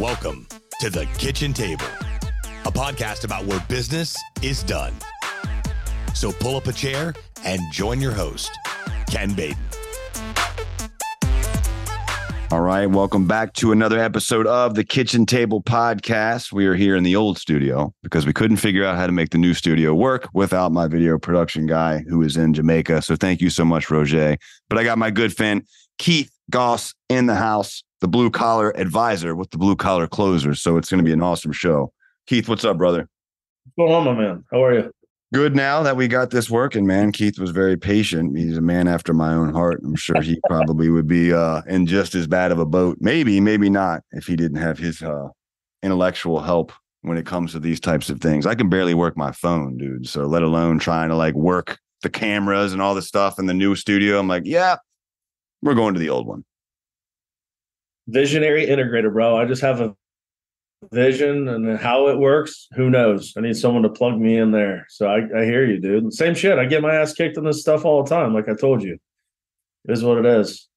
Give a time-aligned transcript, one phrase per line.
[0.00, 0.46] Welcome
[0.80, 1.86] to the kitchen table,
[2.66, 4.92] a podcast about where business is done.
[6.14, 7.14] So pull up a chair
[7.46, 8.50] and join your host,
[9.10, 9.56] Ken Baden.
[12.50, 16.52] All right, welcome back to another episode of the Kitchen Table Podcast.
[16.52, 19.30] We are here in the old studio because we couldn't figure out how to make
[19.30, 23.00] the new studio work without my video production guy who is in Jamaica.
[23.00, 24.36] So thank you so much, Roger.
[24.68, 29.34] But I got my good friend Keith Gause in the house the blue collar advisor
[29.34, 30.54] with the blue collar closer.
[30.54, 31.92] So it's going to be an awesome show.
[32.26, 33.08] Keith, what's up, brother?
[33.74, 34.44] What's going on, my man?
[34.50, 34.92] How are you?
[35.34, 37.10] Good now that we got this working, man.
[37.10, 38.38] Keith was very patient.
[38.38, 39.80] He's a man after my own heart.
[39.84, 42.98] I'm sure he probably would be uh, in just as bad of a boat.
[43.00, 45.28] Maybe, maybe not, if he didn't have his uh,
[45.82, 46.72] intellectual help
[47.02, 48.46] when it comes to these types of things.
[48.46, 50.08] I can barely work my phone, dude.
[50.08, 53.54] So let alone trying to like work the cameras and all the stuff in the
[53.54, 54.18] new studio.
[54.18, 54.76] I'm like, yeah,
[55.62, 56.44] we're going to the old one
[58.08, 59.36] visionary integrator, bro.
[59.36, 59.94] I just have a
[60.92, 62.68] vision and how it works.
[62.74, 63.32] Who knows?
[63.36, 64.86] I need someone to plug me in there.
[64.88, 66.12] So I, I hear you, dude.
[66.12, 66.58] Same shit.
[66.58, 68.34] I get my ass kicked in this stuff all the time.
[68.34, 68.98] Like I told you,
[69.84, 70.68] it is what it is.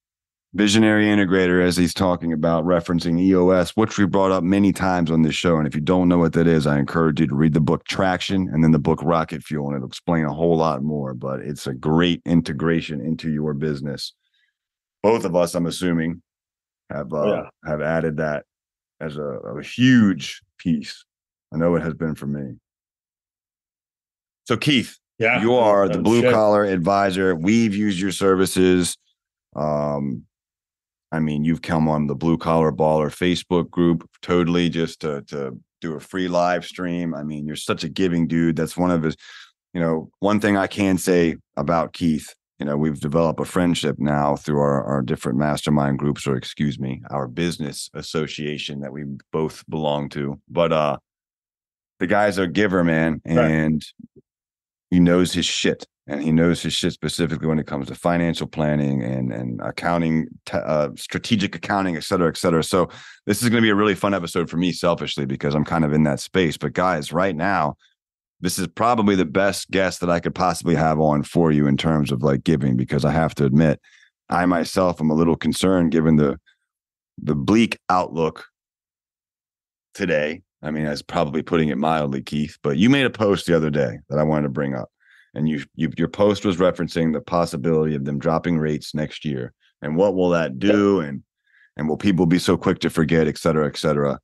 [0.55, 5.21] Visionary integrator, as he's talking about referencing EOS, which we brought up many times on
[5.21, 5.57] this show.
[5.57, 7.85] And if you don't know what that is, I encourage you to read the book
[7.85, 11.13] Traction and then the book Rocket Fuel, and it'll explain a whole lot more.
[11.13, 14.13] But it's a great integration into your business.
[15.03, 16.23] Both of us, I'm assuming,
[16.89, 17.69] have uh, yeah.
[17.69, 18.45] have added that
[18.99, 21.05] as a, a huge piece.
[21.53, 22.55] I know it has been for me.
[24.45, 27.35] So Keith, yeah, you are the blue collar advisor.
[27.35, 28.97] We've used your services.
[29.55, 30.25] Um,
[31.11, 35.59] I mean, you've come on the blue collar baller Facebook group totally just to to
[35.81, 37.13] do a free live stream.
[37.13, 38.55] I mean, you're such a giving dude.
[38.55, 39.15] That's one of his,
[39.73, 43.95] you know, one thing I can say about Keith you know we've developed a friendship
[43.99, 49.05] now through our, our different mastermind groups or excuse me our business association that we
[49.31, 50.39] both belong to.
[50.49, 50.97] But uh
[51.99, 54.19] the guy's a giver man and right.
[54.89, 58.47] he knows his shit and he knows his shit specifically when it comes to financial
[58.47, 62.63] planning and and accounting t- uh, strategic accounting et cetera et cetera.
[62.63, 62.89] So
[63.25, 65.85] this is going to be a really fun episode for me selfishly because i'm kind
[65.85, 66.57] of in that space.
[66.57, 67.75] But guys right now
[68.41, 71.77] this is probably the best guest that I could possibly have on for you in
[71.77, 73.79] terms of like giving, because I have to admit,
[74.29, 76.39] I myself am a little concerned given the
[77.21, 78.45] the bleak outlook
[79.93, 80.41] today.
[80.61, 82.57] I mean, that's probably putting it mildly, Keith.
[82.63, 84.89] But you made a post the other day that I wanted to bring up,
[85.33, 89.53] and you, you your post was referencing the possibility of them dropping rates next year,
[89.81, 91.23] and what will that do, and
[91.75, 94.19] and will people be so quick to forget, et cetera, et cetera.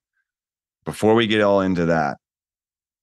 [0.85, 2.17] Before we get all into that,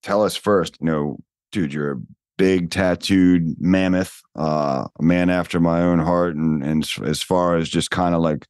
[0.02, 1.18] tell us first, you know,
[1.50, 2.00] dude, you're a
[2.38, 6.34] big tattooed mammoth, uh, a man after my own heart.
[6.34, 8.46] And, and as far as just kind of like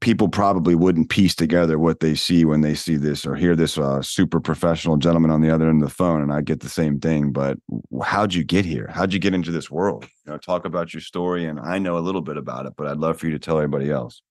[0.00, 3.76] people probably wouldn't piece together what they see when they see this or hear this
[3.76, 6.22] uh, super professional gentleman on the other end of the phone.
[6.22, 7.58] And I get the same thing, but
[8.02, 8.88] how'd you get here?
[8.92, 10.06] How'd you get into this world?
[10.24, 11.46] You know, talk about your story.
[11.46, 13.56] And I know a little bit about it, but I'd love for you to tell
[13.56, 14.22] everybody else.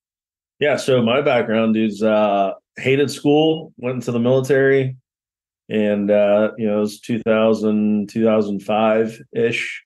[0.60, 0.78] Yeah.
[0.78, 4.96] So my background is uh, hated school, went into the military,
[5.70, 9.84] and uh, you know it was 2000 2005 ish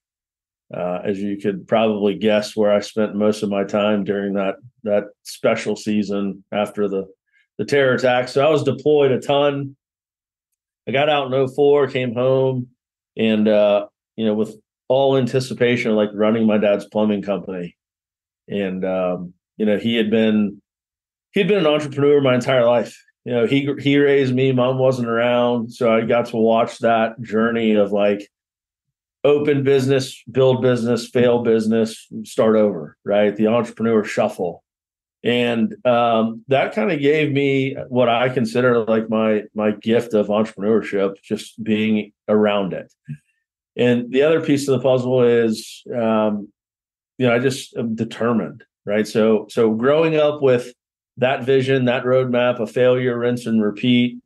[0.75, 4.55] uh, as you could probably guess where i spent most of my time during that
[4.83, 7.05] that special season after the
[7.57, 8.27] the terror attack.
[8.27, 9.75] So i was deployed a ton.
[10.87, 12.67] I got out in 04 came home
[13.15, 14.55] and uh, you know with
[14.87, 17.75] all anticipation of like running my dad's plumbing company.
[18.47, 20.61] And um, you know he had been
[21.31, 25.07] he'd been an entrepreneur my entire life you know he he raised me mom wasn't
[25.07, 25.71] around.
[25.73, 28.29] So i got to watch that journey of like
[29.23, 33.35] open business build business fail business start over right?
[33.35, 34.63] The entrepreneur shuffle.
[35.25, 40.27] And um, that kind of gave me what i consider like my my gift of
[40.27, 42.93] entrepreneurship just being around it.
[43.75, 46.49] And the other piece of the puzzle is um,
[47.17, 49.07] you know i just am determined right?
[49.07, 50.73] So so growing up with
[51.17, 54.17] that vision, that roadmap, a failure, rinse and repeat,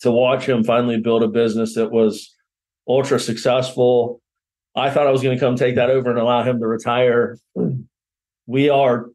[0.00, 2.34] to watch him finally build a business that was
[2.88, 4.20] ultra successful.
[4.74, 7.38] I thought I was going to come take that over and allow him to retire.
[8.46, 9.06] We are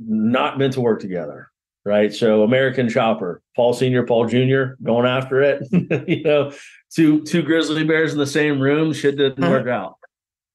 [0.00, 1.50] not meant to work together,
[1.84, 2.12] right?
[2.12, 5.66] So American Chopper, Paul Senior, Paul Junior, going after it.
[6.08, 6.52] you know,
[6.94, 8.92] two two grizzly bears in the same room.
[8.92, 9.52] Shit didn't uh-huh.
[9.52, 9.96] work out.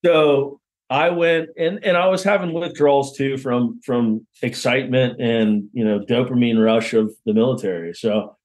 [0.03, 0.59] So
[0.89, 5.99] I went and and I was having withdrawals too from from excitement and you know
[5.99, 7.93] dopamine rush of the military.
[7.93, 8.37] So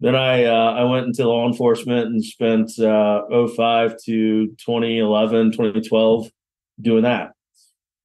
[0.00, 6.30] then I uh, I went into law enforcement and spent uh, 05 to 2011 2012
[6.80, 7.32] doing that.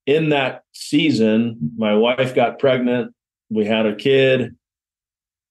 [0.04, 3.14] In that season, my wife got pregnant.
[3.48, 4.54] We had a kid.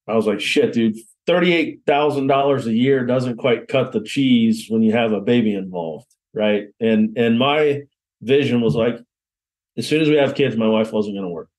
[0.07, 0.95] I was like, shit, dude,
[1.27, 6.06] $38,000 a year doesn't quite cut the cheese when you have a baby involved.
[6.33, 6.68] Right.
[6.80, 7.83] And, and my
[8.21, 9.00] vision was like,
[9.77, 11.50] as soon as we have kids, my wife wasn't going to work.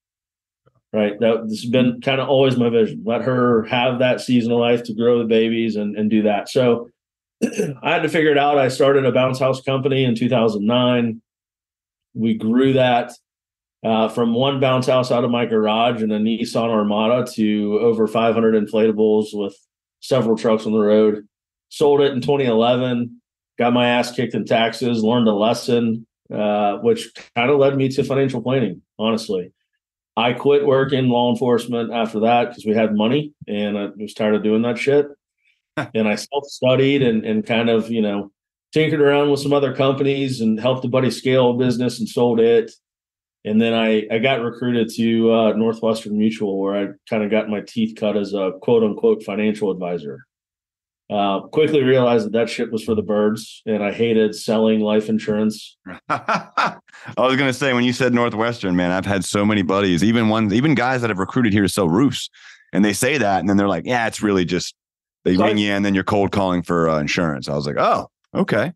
[0.93, 1.19] Right.
[1.21, 3.03] That this has been kind of always my vision.
[3.05, 6.49] Let her have that season of life to grow the babies and, and do that.
[6.49, 6.89] So
[7.83, 8.57] I had to figure it out.
[8.57, 11.21] I started a bounce house company in 2009.
[12.15, 13.13] We grew that
[13.85, 18.07] uh, from one bounce house out of my garage and a Nissan Armada to over
[18.07, 19.55] 500 inflatables with
[20.01, 21.27] several trucks on the road.
[21.69, 23.21] Sold it in 2011.
[23.59, 25.03] Got my ass kicked in taxes.
[25.03, 28.83] Learned a lesson, uh, which kind of led me to financial planning.
[28.99, 29.53] Honestly,
[30.17, 34.15] I quit work in law enforcement after that because we had money, and I was
[34.15, 35.07] tired of doing that shit.
[35.95, 38.31] and I self studied and and kind of you know
[38.73, 42.41] tinkered around with some other companies and helped a buddy scale a business and sold
[42.41, 42.73] it.
[43.45, 47.49] And then I, I got recruited to uh, Northwestern Mutual, where I kind of got
[47.49, 50.27] my teeth cut as a quote unquote financial advisor.
[51.09, 55.09] Uh, quickly realized that that shit was for the birds, and I hated selling life
[55.09, 55.77] insurance.
[56.09, 56.81] I
[57.17, 60.53] was gonna say when you said Northwestern, man, I've had so many buddies, even ones,
[60.53, 62.29] even guys that have recruited here to sell roofs,
[62.73, 64.75] and they say that, and then they're like, "Yeah, it's really just
[65.25, 68.11] they ring you, and then you're cold calling for uh, insurance." I was like, "Oh,
[68.35, 68.73] okay."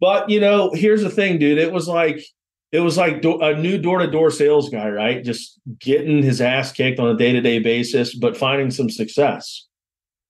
[0.00, 1.58] But you know, here's the thing, dude.
[1.58, 2.24] It was like
[2.72, 5.22] it was like do- a new door to door sales guy, right?
[5.22, 9.66] Just getting his ass kicked on a day to day basis, but finding some success.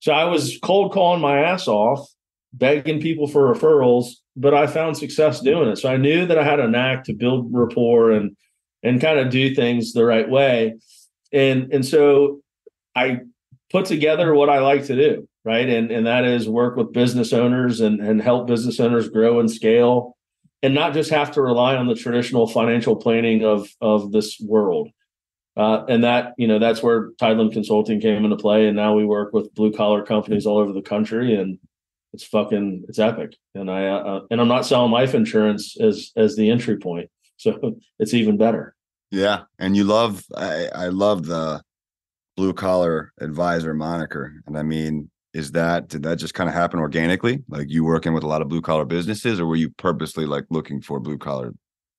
[0.00, 2.08] So I was cold calling my ass off,
[2.52, 4.06] begging people for referrals,
[4.36, 5.76] but I found success doing it.
[5.76, 8.36] So I knew that I had a knack to build rapport and
[8.82, 10.76] and kind of do things the right way.
[11.32, 12.40] And and so
[12.96, 13.20] I
[13.70, 15.68] put together what I like to do, right?
[15.68, 19.50] And and that is work with business owners and and help business owners grow and
[19.50, 20.16] scale
[20.62, 24.88] and not just have to rely on the traditional financial planning of of this world.
[25.56, 29.04] Uh, and that you know that's where Tideland Consulting came into play, and now we
[29.04, 31.58] work with blue collar companies all over the country, and
[32.12, 33.34] it's fucking it's epic.
[33.54, 37.10] And I uh, uh and I'm not selling life insurance as as the entry point,
[37.36, 38.74] so it's even better.
[39.10, 41.62] Yeah, and you love I I love the
[42.36, 46.80] blue collar advisor moniker, and I mean is that did that just kind of happen
[46.80, 50.26] organically like you working with a lot of blue collar businesses or were you purposely
[50.26, 51.54] like looking for blue collar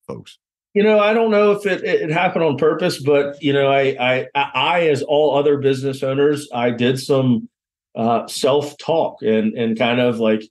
[0.06, 0.38] folks
[0.74, 4.26] you know i don't know if it, it happened on purpose but you know i
[4.34, 7.48] i i as all other business owners i did some
[7.94, 10.42] uh, self talk and and kind of like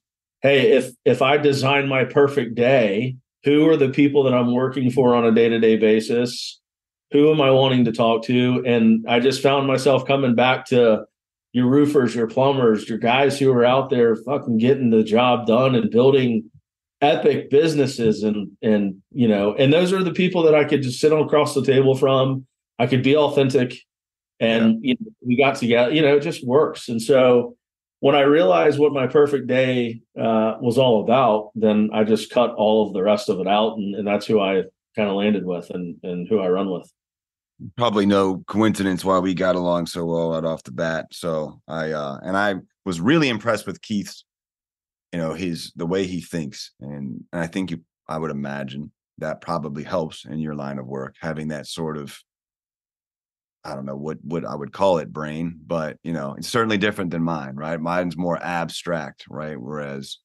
[0.42, 4.92] hey if if i design my perfect day who are the people that i'm working
[4.92, 6.60] for on a day-to-day basis?
[7.12, 8.64] Who am i wanting to talk to?
[8.66, 11.06] And i just found myself coming back to
[11.54, 15.76] your roofers, your plumbers, your guys who are out there fucking getting the job done
[15.76, 16.50] and building
[17.01, 21.00] epic businesses and and you know and those are the people that I could just
[21.00, 22.45] sit on across the table from.
[22.80, 23.75] I could be authentic
[24.39, 24.89] and yeah.
[24.89, 26.89] you know, we got together, you know, it just works.
[26.89, 27.56] And so
[28.00, 32.56] when I realized what my perfect day uh, was all about, then I just cut
[32.56, 34.63] all of the rest of it out, and, and that's who I
[34.95, 36.92] kind of landed with and and who I run with
[37.77, 41.07] probably no coincidence why we got along so well right off the bat.
[41.12, 42.56] So I uh and I
[42.86, 44.25] was really impressed with Keith's,
[45.12, 46.72] you know, his the way he thinks.
[46.80, 50.88] And, and I think you I would imagine that probably helps in your line of
[50.88, 52.18] work, having that sort of
[53.63, 56.77] I don't know what what I would call it brain, but you know, it's certainly
[56.77, 57.80] different than mine, right?
[57.80, 59.60] Mine's more abstract, right?
[59.60, 60.18] Whereas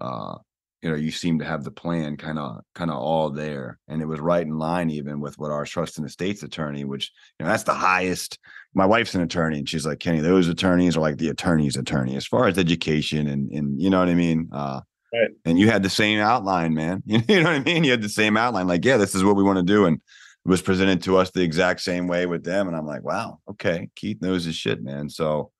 [0.00, 0.36] uh
[0.82, 4.00] you know you seem to have the plan kind of kind of all there and
[4.00, 7.44] it was right in line even with what our trust and estates attorney which you
[7.44, 8.38] know that's the highest
[8.78, 12.14] my wife's an attorney and she's like kenny those attorneys are like the attorney's attorney
[12.14, 14.48] as far as education and and you know what i mean?
[14.52, 14.80] Uh
[15.12, 15.30] right.
[15.44, 17.02] and you had the same outline man.
[17.06, 17.82] You know what i mean?
[17.82, 19.96] You had the same outline like yeah this is what we want to do and
[19.96, 23.40] it was presented to us the exact same way with them and i'm like wow
[23.50, 25.10] okay keith knows his shit man.
[25.10, 25.50] So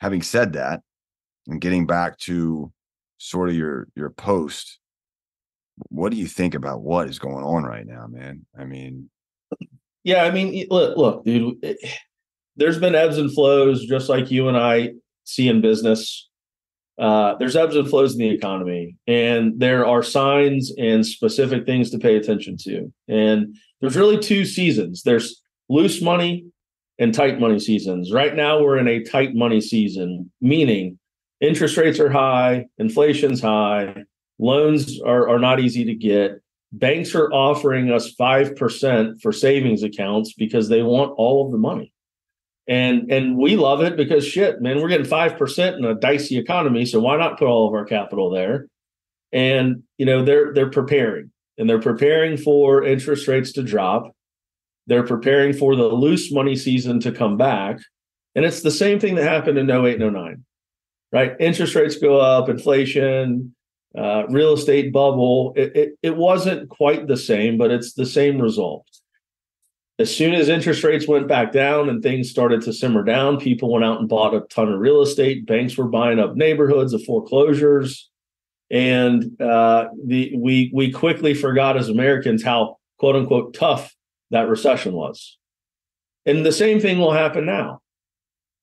[0.00, 0.80] having said that
[1.46, 2.72] and getting back to
[3.18, 4.78] sort of your your post
[5.90, 8.46] what do you think about what is going on right now man?
[8.58, 9.10] I mean
[10.04, 11.76] yeah i mean look, look dude it,
[12.56, 14.90] there's been ebbs and flows just like you and i
[15.24, 16.28] see in business
[16.98, 21.90] uh, there's ebbs and flows in the economy and there are signs and specific things
[21.90, 26.46] to pay attention to and there's really two seasons there's loose money
[26.98, 30.98] and tight money seasons right now we're in a tight money season meaning
[31.40, 34.04] interest rates are high, inflation's high,
[34.38, 36.40] loans are, are not easy to get.
[36.72, 41.92] Banks are offering us 5% for savings accounts because they want all of the money.
[42.68, 46.86] And and we love it because shit, man, we're getting 5% in a dicey economy.
[46.86, 48.68] So why not put all of our capital there?
[49.32, 54.12] And you know, they're they're preparing and they're preparing for interest rates to drop.
[54.86, 57.78] They're preparing for the loose money season to come back
[58.34, 60.44] And it's the same thing that happened in 08 and 09,
[61.12, 61.32] right?
[61.40, 63.54] Interest rates go up, inflation,
[63.98, 65.54] uh, real estate bubble.
[65.56, 68.86] It, it, it wasn't quite the same, but it's the same result.
[69.98, 73.72] As soon as interest rates went back down and things started to simmer down, people
[73.72, 75.46] went out and bought a ton of real estate.
[75.46, 78.10] Banks were buying up neighborhoods of foreclosures,
[78.70, 83.94] and uh, the we we quickly forgot as Americans how quote unquote tough
[84.30, 85.38] that recession was.
[86.26, 87.80] And the same thing will happen now.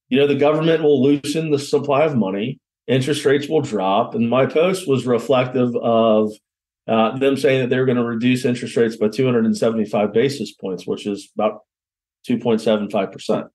[0.10, 4.14] You know, the government will loosen the supply of money, interest rates will drop.
[4.14, 6.32] And my post was reflective of
[6.88, 11.08] uh, them saying that they're going to reduce interest rates by 275 basis points, which
[11.08, 11.62] is about
[12.28, 13.50] 2.75%.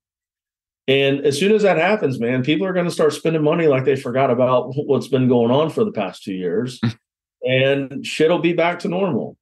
[0.86, 3.84] And as soon as that happens, man, people are going to start spending money like
[3.84, 6.80] they forgot about what's been going on for the past two years.
[7.42, 9.36] and shit will be back to normal.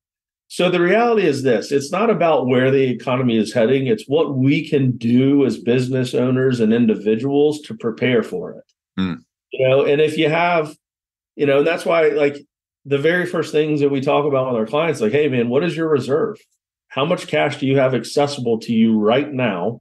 [0.49, 4.37] So the reality is this it's not about where the economy is heading, it's what
[4.37, 8.65] we can do as business owners and individuals to prepare for it.
[8.99, 9.19] Mm.
[9.53, 10.77] You know, and if you have,
[11.35, 12.37] you know, that's why like
[12.87, 15.65] the very first things that we talk about with our clients, like, hey man, what
[15.65, 16.39] is your reserve?
[16.89, 19.81] How much cash do you have accessible to you right now?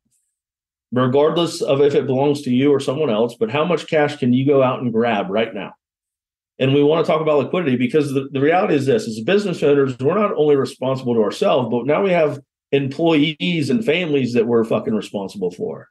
[0.91, 4.33] Regardless of if it belongs to you or someone else, but how much cash can
[4.33, 5.73] you go out and grab right now?
[6.57, 9.61] And we want to talk about liquidity because the, the reality is this as business
[9.61, 12.39] owners, we're not only responsible to ourselves, but now we have
[12.71, 15.89] employees and families that we're fucking responsible for.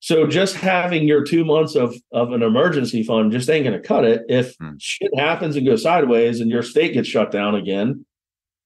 [0.00, 3.86] So just having your two months of, of an emergency fund just ain't going to
[3.86, 4.22] cut it.
[4.28, 4.72] If hmm.
[4.78, 8.06] shit happens and goes sideways and your state gets shut down again,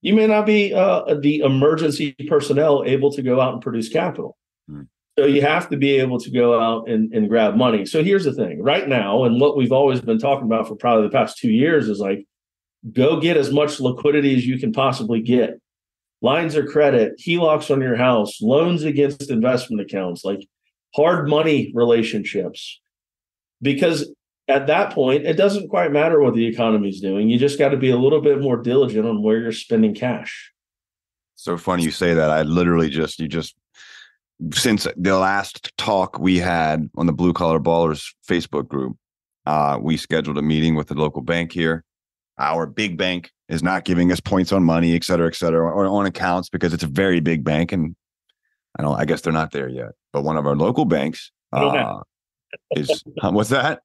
[0.01, 4.37] you may not be uh, the emergency personnel able to go out and produce capital.
[4.69, 4.83] Hmm.
[5.19, 7.85] So you have to be able to go out and, and grab money.
[7.85, 11.05] So here's the thing right now, and what we've always been talking about for probably
[11.05, 12.27] the past two years is like,
[12.93, 15.59] go get as much liquidity as you can possibly get.
[16.21, 20.47] Lines of credit, HELOCs on your house, loans against investment accounts, like
[20.95, 22.81] hard money relationships.
[23.63, 24.13] Because
[24.47, 27.29] at that point, it doesn't quite matter what the economy is doing.
[27.29, 30.53] You just got to be a little bit more diligent on where you're spending cash.
[31.37, 32.31] So funny you say that.
[32.31, 33.55] I literally just, you just
[34.53, 38.97] since the last talk we had on the Blue Collar Ballers Facebook group,
[39.47, 41.85] uh, we scheduled a meeting with the local bank here.
[42.39, 45.87] Our big bank is not giving us points on money, et cetera, et cetera, or
[45.87, 47.73] on accounts because it's a very big bank.
[47.73, 47.95] And
[48.79, 49.93] I don't, I guess they're not there yet.
[50.13, 52.01] But one of our local banks uh,
[52.73, 53.81] is, what's that?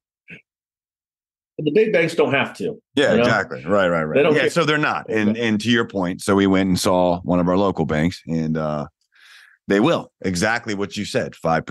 [1.61, 2.81] the big banks don't have to.
[2.95, 3.65] Yeah, exactly.
[3.65, 4.33] Right, right, right.
[4.33, 5.09] yeah, so they're not.
[5.09, 8.21] And and to your point, so we went and saw one of our local banks,
[8.27, 8.87] and uh,
[9.69, 11.63] they will exactly what you said 5%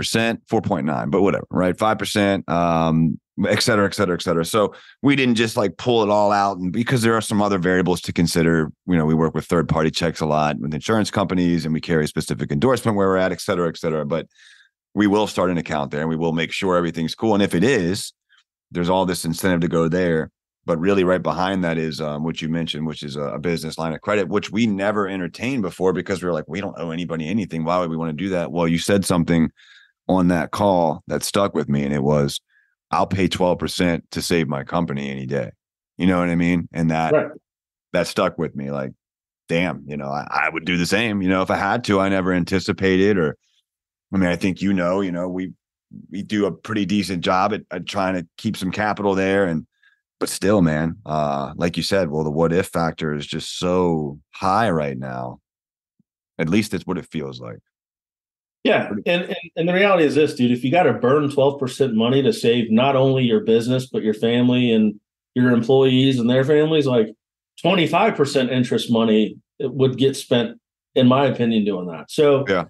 [0.51, 4.45] 4.9 but whatever right 5% um et cetera et cetera et cetera.
[4.45, 7.59] So we didn't just like pull it all out and because there are some other
[7.59, 11.11] variables to consider you know we work with third party checks a lot with insurance
[11.11, 14.05] companies and we carry a specific endorsement where we're at et cetera et cetera.
[14.05, 14.27] But
[14.95, 17.35] we will start an account there and we will make sure everything's cool.
[17.35, 18.13] And if it is
[18.71, 20.31] there's all this incentive to go there.
[20.65, 23.79] But really right behind that is um, what you mentioned which is a, a, business
[23.79, 26.91] line of credit which we never entertained before because we were like we don't owe
[26.91, 27.65] anybody anything.
[27.65, 28.53] Why would we want to do that?
[28.53, 29.51] Well you said something
[30.09, 32.41] on that call that stuck with me and it was
[32.91, 35.51] i'll pay 12% to save my company any day
[35.97, 37.31] you know what i mean and that right.
[37.93, 38.93] that stuck with me like
[39.49, 42.01] damn you know I, I would do the same you know if i had to
[42.01, 43.37] i never anticipated or
[44.13, 45.53] i mean i think you know you know we
[46.11, 49.67] we do a pretty decent job at, at trying to keep some capital there and
[50.21, 54.19] but still, man, uh, like you said, well, the what if factor is just so
[54.33, 55.41] high right now.
[56.39, 57.59] At least it's what it feels like.
[58.65, 60.51] Yeah, and, and and the reality is this, dude.
[60.51, 64.03] If you got to burn twelve percent money to save not only your business but
[64.03, 64.99] your family and
[65.35, 67.15] your employees and their families, like
[67.63, 70.59] twenty five percent interest money would get spent,
[70.95, 72.11] in my opinion, doing that.
[72.11, 72.65] So yeah,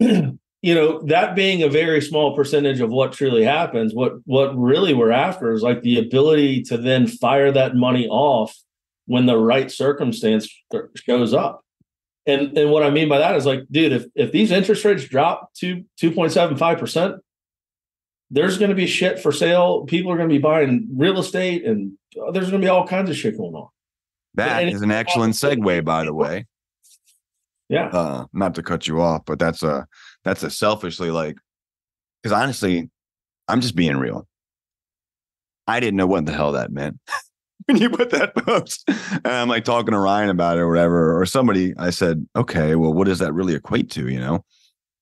[0.62, 4.94] you know that being a very small percentage of what truly happens what what really
[4.94, 8.56] we're after is like the ability to then fire that money off
[9.06, 11.64] when the right circumstance uh, shows up
[12.26, 15.04] and and what i mean by that is like dude if if these interest rates
[15.04, 17.20] drop to 2.75%
[18.30, 19.84] there's going to be shit for sale.
[19.84, 21.92] People are going to be buying real estate and
[22.32, 23.68] there's going to be all kinds of shit going on.
[24.34, 26.46] That and is an excellent segue by the way.
[27.68, 27.88] Yeah.
[27.88, 29.86] Uh not to cut you off but that's a
[30.24, 31.36] that's a selfishly like
[32.22, 32.90] because honestly
[33.48, 34.26] i'm just being real.
[35.66, 37.00] I didn't know what the hell that meant
[37.76, 41.20] when you put that post and i'm like talking to ryan about it or whatever
[41.20, 44.08] or somebody i said okay well what does that really equate to?
[44.08, 44.44] You know?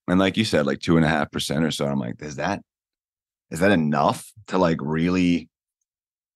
[0.08, 1.86] And like you said like two and a half percent or so.
[1.86, 2.60] I'm like is that
[3.50, 5.48] is that enough to like really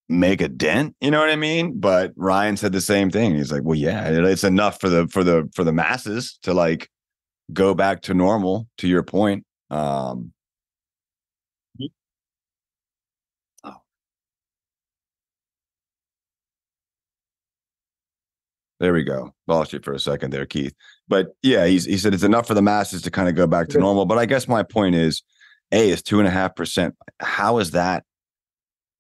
[0.09, 0.95] make a dent?
[1.01, 1.79] You know what i mean?
[1.81, 3.35] But ryan said the same thing.
[3.35, 6.89] He's like well yeah it's enough for the for the for the masses to like
[7.53, 9.45] go back to normal to your point.
[9.71, 10.33] Um
[18.81, 19.35] There we go.
[19.47, 20.75] Lost you for a second there, Keith.
[21.09, 23.69] But yeah, he's, he said it's enough for the masses to kind of go back
[23.69, 24.07] to normal.
[24.07, 25.23] But I guess my point is,
[25.73, 26.95] A is two and a half percent.
[27.21, 28.05] How is that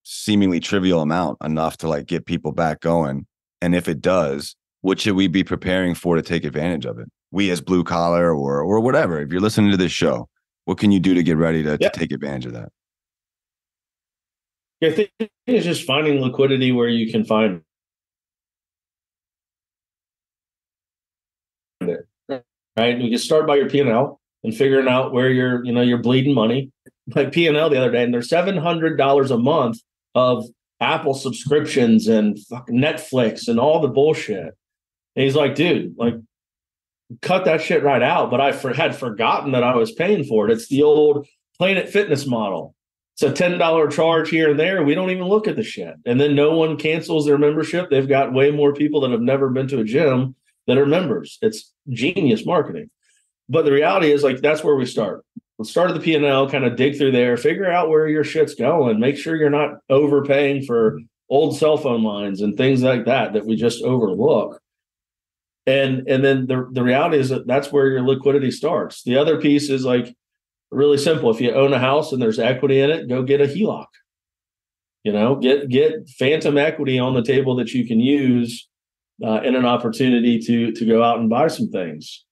[0.03, 3.27] seemingly trivial amount enough to like get people back going?
[3.61, 7.09] And if it does, what should we be preparing for to take advantage of it?
[7.31, 9.21] We as blue collar or or whatever.
[9.21, 10.29] If you're listening to this show,
[10.65, 11.89] what can you do to get ready to, Yeah.
[11.89, 12.71] to take advantage of that?
[14.83, 15.11] I think
[15.47, 17.63] it's just finding liquidity where you can find
[21.81, 22.09] it.
[22.77, 22.99] Right.
[22.99, 25.99] You start by your P and L and figuring out where you're, you know, you're
[25.99, 26.71] bleeding money.
[27.15, 29.79] Like P and L the other day, and there's seven hundred dollars a month
[30.15, 30.45] of
[30.79, 34.55] Apple subscriptions and fucking Netflix and all the bullshit.
[35.17, 36.15] And he's like, dude, like,
[37.23, 38.31] cut that shit right out.
[38.31, 40.53] But I for, had forgotten that I was paying for it.
[40.53, 42.75] It's the old Planet Fitness model.
[43.15, 44.85] It's a ten dollar charge here and there.
[44.85, 47.89] We don't even look at the shit, and then no one cancels their membership.
[47.89, 50.37] They've got way more people that have never been to a gym
[50.69, 51.39] that are members.
[51.43, 52.91] It's genius marketing.
[53.49, 55.25] But the reality is, like, that's where we start.
[55.59, 58.07] Let's start at the P and L, kind of dig through there, figure out where
[58.07, 62.83] your shit's going, make sure you're not overpaying for old cell phone lines and things
[62.83, 64.61] like that that we just overlook.
[65.67, 69.03] And and then the the reality is that that's where your liquidity starts.
[69.03, 70.15] The other piece is like
[70.71, 71.31] really simple.
[71.31, 73.87] If you own a house and there's equity in it, go get a HELOC.
[75.05, 78.69] You know, get get phantom equity on the table that you can use
[79.25, 82.25] uh, in an opportunity to to go out and buy some things.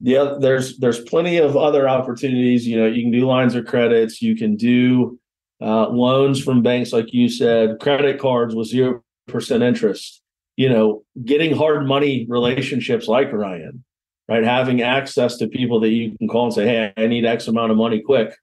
[0.00, 2.66] The other, there's there's plenty of other opportunities.
[2.66, 4.20] You know, you can do lines of credits.
[4.20, 5.18] You can do
[5.60, 10.22] uh, loans from banks, like you said, credit cards with zero percent interest.
[10.56, 13.84] You know, getting hard money relationships like Ryan
[14.28, 14.44] right?
[14.44, 17.70] Having access to people that you can call and say, "Hey, I need X amount
[17.70, 18.34] of money quick,"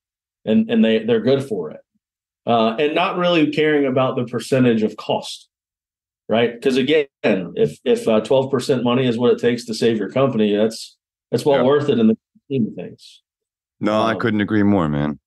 [0.45, 1.81] and and they they're good for it,
[2.45, 5.49] uh, and not really caring about the percentage of cost,
[6.29, 6.53] right?
[6.53, 10.09] Because again, if if uh, twelve percent money is what it takes to save your
[10.09, 10.97] company, that's
[11.31, 11.63] that's well Yeah.
[11.63, 13.21] worth it in the scheme of things.
[13.79, 15.19] No, I Um, couldn't agree more, man.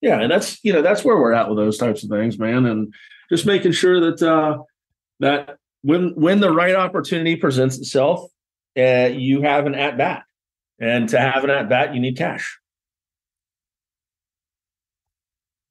[0.00, 2.66] Yeah, and that's you know that's where we're at with those types of things, man,
[2.66, 2.92] and
[3.30, 4.58] just making sure that uh,
[5.20, 8.28] that when when the right opportunity presents itself,
[8.78, 10.24] uh, you have an at bat,
[10.78, 12.58] and to have an at bat, you need cash.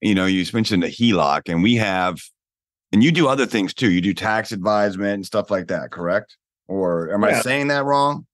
[0.02, 2.20] you know, you mentioned a HELOC, and we have,
[2.96, 3.92] and you do other things too.
[3.92, 6.38] You do tax advisement and stuff like that, correct?
[6.70, 8.26] Or am I saying that wrong?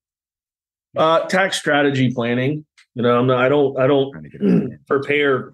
[0.96, 2.64] Uh, tax strategy planning.
[2.94, 4.42] You know, I'm not, I don't I don't Trying to get
[4.74, 4.86] it.
[4.88, 5.54] prepare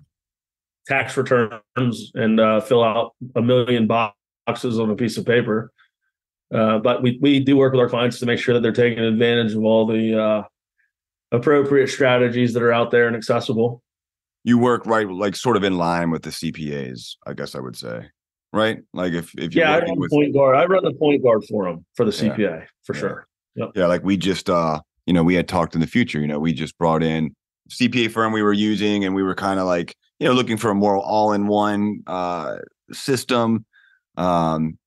[0.87, 5.71] tax returns and uh, fill out a million boxes on a piece of paper.
[6.53, 8.99] Uh, but we we do work with our clients to make sure that they're taking
[9.05, 10.43] advantage of all the uh,
[11.31, 13.81] appropriate strategies that are out there and accessible.
[14.43, 17.77] you work right, like sort of in line with the CPAs, I guess I would
[17.77, 18.05] say,
[18.57, 18.79] right?
[18.93, 20.55] Like if if you're Yeah, I run with, point guard.
[20.55, 22.33] I run the point guard for them for the Yeah.
[22.35, 22.99] CPA for Yeah.
[22.99, 23.27] sure.
[23.75, 26.19] yeah, like we just, uh, you know, we had talked in the future.
[26.19, 27.35] You know, we just brought in
[27.69, 30.69] CPA firm we were using, and we were kind of like, you know, looking for
[30.71, 32.57] a more all-in-one uh,
[32.91, 33.65] system.
[34.15, 34.77] Um,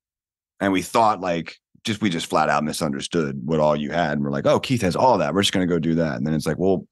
[0.60, 4.22] and we thought like just we just flat out misunderstood what all you had, and
[4.24, 5.34] we're like, oh, Keith has all that.
[5.34, 6.86] We're just going to go do that, and then it's like, well,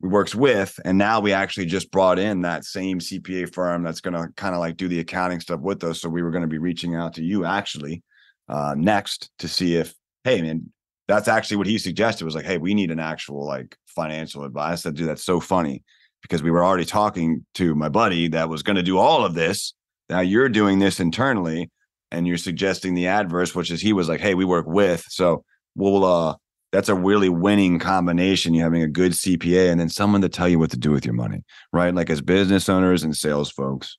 [0.00, 4.00] we works with, and now we actually just brought in that same CPA firm that's
[4.00, 6.00] going to kind of like do the accounting stuff with us.
[6.00, 8.02] So we were going to be reaching out to you actually
[8.48, 10.72] uh, next to see if, hey, man,
[11.06, 14.82] that's actually what he suggested was like, hey, we need an actual like financial advice.
[14.82, 15.82] Said, dude, that's so funny
[16.22, 19.34] because we were already talking to my buddy that was going to do all of
[19.34, 19.74] this.
[20.08, 21.70] Now you're doing this internally
[22.10, 25.04] and you're suggesting the adverse, which is he was like, hey, we work with.
[25.08, 26.34] So we'll uh
[26.72, 28.54] that's a really winning combination.
[28.54, 31.04] You having a good CPA and then someone to tell you what to do with
[31.04, 31.94] your money, right?
[31.94, 33.96] Like as business owners and sales folks,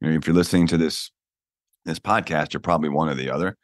[0.00, 1.10] you know, if you're listening to this
[1.84, 3.56] this podcast, you're probably one or the other.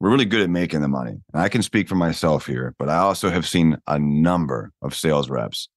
[0.00, 1.16] We're really good at making the money.
[1.32, 4.94] And I can speak for myself here, but I also have seen a number of
[4.94, 5.68] sales reps.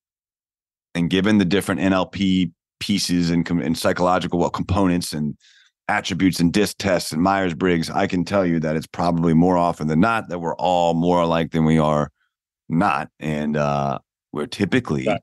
[0.95, 5.37] And given the different NLP pieces and, and psychological well, components and
[5.87, 9.57] attributes and disc tests and Myers Briggs, I can tell you that it's probably more
[9.57, 12.09] often than not that we're all more alike than we are
[12.69, 13.09] not.
[13.19, 13.99] And uh,
[14.31, 15.21] we're typically Right.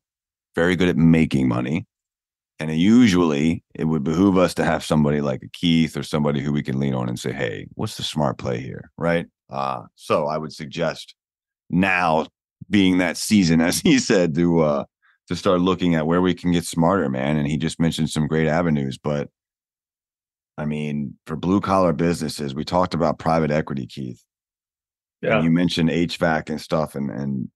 [0.54, 1.86] very good at making money.
[2.58, 6.52] And usually it would behoove us to have somebody like a Keith or somebody who
[6.52, 8.90] we can lean on and say, hey, what's the smart play here?
[8.96, 9.26] Right.
[9.50, 11.14] Uh, so I would suggest
[11.70, 12.26] now
[12.70, 14.84] being that season, as he said, to uh
[15.28, 17.36] to start looking at where we can get smarter, man.
[17.36, 19.28] And he just mentioned some great avenues, but
[20.56, 24.22] I mean, for blue collar businesses, we talked about private equity, Keith.
[25.26, 25.36] Yeah.
[25.36, 27.48] And you mentioned HVAC and stuff, and and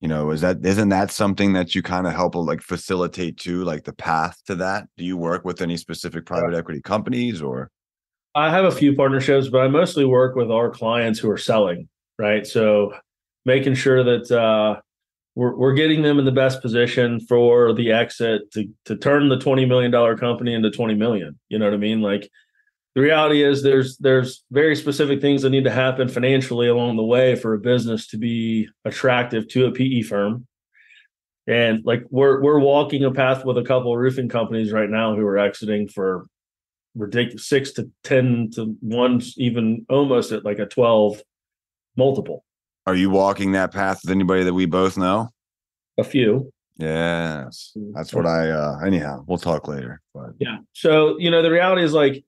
[0.00, 3.64] you know, is that isn't that something that you kind of help like facilitate too,
[3.64, 4.88] like the path to that?
[4.96, 7.70] Do you work with any specific private equity companies or?
[8.34, 11.88] I have a few partnerships, but I mostly work with our clients who are selling.
[12.18, 12.46] right?
[12.46, 12.94] So
[13.44, 14.80] making sure that uh,
[15.34, 19.38] we're we're getting them in the best position for the exit to to turn the
[19.38, 21.38] twenty million dollar company into twenty million.
[21.48, 22.00] You know what I mean?
[22.02, 22.30] Like
[22.94, 27.04] the reality is there's there's very specific things that need to happen financially along the
[27.04, 30.46] way for a business to be attractive to a PE firm.
[31.46, 35.14] And like we're we're walking a path with a couple of roofing companies right now
[35.14, 36.26] who are exiting for
[36.94, 41.22] ridiculous six to ten to one, even almost at like a twelve
[41.96, 42.44] multiple.
[42.86, 45.28] Are you walking that path with anybody that we both know?
[45.98, 46.52] A few.
[46.78, 47.76] Yes.
[47.92, 50.00] That's what I uh anyhow, we'll talk later.
[50.14, 50.58] But Yeah.
[50.72, 52.24] So, you know, the reality is like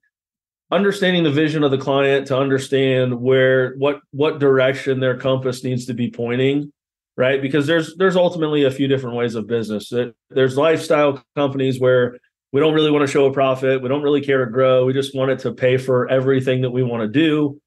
[0.71, 5.85] understanding the vision of the client to understand where what what direction their compass needs
[5.85, 6.71] to be pointing,
[7.17, 7.41] right?
[7.41, 9.91] Because there's there's ultimately a few different ways of business.
[10.29, 12.17] There's lifestyle companies where
[12.53, 14.93] we don't really want to show a profit, we don't really care to grow, we
[14.93, 17.61] just want it to pay for everything that we want to do.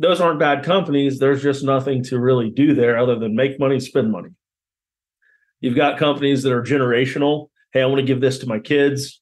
[0.00, 1.20] Those aren't bad companies.
[1.20, 4.30] There's just nothing to really do there other than make money, spend money.
[5.60, 7.50] You've got companies that are generational.
[7.72, 9.20] Hey, I want to give this to my kids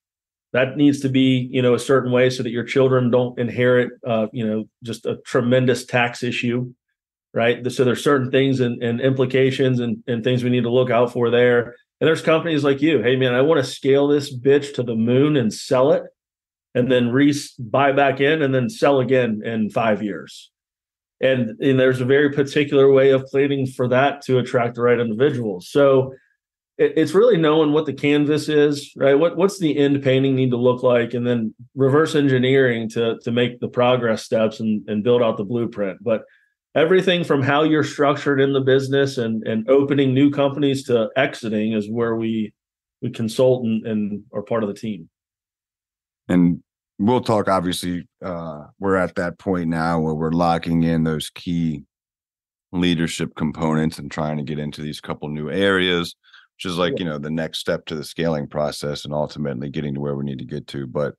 [0.57, 3.93] that needs to be you know a certain way so that your children don't inherit
[4.07, 6.73] uh, you know just a tremendous tax issue
[7.37, 7.71] right?
[7.71, 11.13] So there's certain things and, and implications and, and things we need to look out
[11.13, 11.75] for there.
[12.01, 13.03] And there's companies like you.
[13.03, 16.05] Hey man i want to scale this bitch to the moon and sell it
[16.75, 20.51] and then re buy back in and then sell again in five years.
[21.21, 25.01] And, and there's a very particular way of planning for that to attract the right
[25.01, 25.69] individuals.
[25.71, 26.15] So
[26.79, 29.15] it, it's really knowing what the canvas is, right?
[29.15, 33.33] What what's the end painting need to look like, and then reverse engineering to to
[33.33, 36.03] make the progress steps and, and build out the blueprint.
[36.03, 36.23] But
[36.75, 41.73] everything from how you're structured in the business and and opening new companies to exiting
[41.73, 42.53] is where we
[43.03, 45.09] we consult and, and are part of the team.
[46.29, 46.63] And
[46.99, 51.85] we'll talk obviously uh we're at that point now where we're locking in those key
[52.73, 56.17] leadership components and trying to get into these couple new areas
[56.57, 56.99] which is like yeah.
[56.99, 60.25] you know the next step to the scaling process and ultimately getting to where we
[60.25, 61.15] need to get to but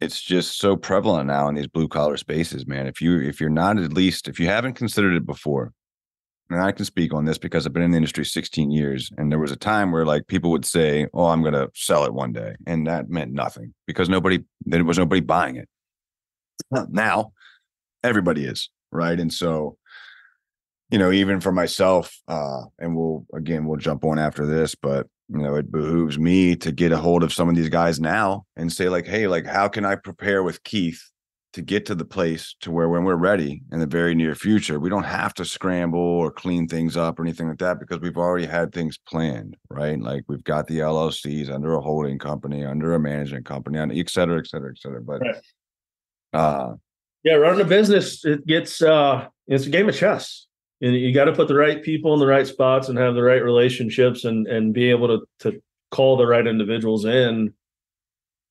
[0.00, 2.86] it's just so prevalent now in these blue collar spaces man.
[2.86, 5.72] If you if you're not at least if you haven't considered it before
[6.50, 9.30] and i can speak on this because i've been in the industry 16 years and
[9.30, 12.12] there was a time where like people would say oh i'm going to sell it
[12.12, 15.68] one day and that meant nothing because nobody there was nobody buying it.
[16.90, 17.32] Now
[18.02, 19.18] everybody is right?
[19.18, 19.76] And so
[20.92, 25.06] you know, even for myself, uh, and we'll again we'll jump on after this, but
[25.28, 28.44] you know, it behooves me to get a hold of some of these guys now
[28.56, 31.02] and say, like, hey, like, how can I prepare with Keith
[31.54, 34.78] to get to the place to where when we're ready in the very near future,
[34.78, 38.18] we don't have to scramble or clean things up or anything like that because we've
[38.18, 39.98] already had things planned, right?
[39.98, 44.10] Like we've got the LLCs under a holding company, under a management company, on et
[44.10, 45.00] cetera, et cetera, et cetera.
[45.00, 45.36] But right.
[46.34, 46.74] uh
[47.24, 50.46] yeah, running a business, it gets uh it's a game of chess
[50.82, 53.22] and you got to put the right people in the right spots and have the
[53.22, 57.54] right relationships and and be able to to call the right individuals in.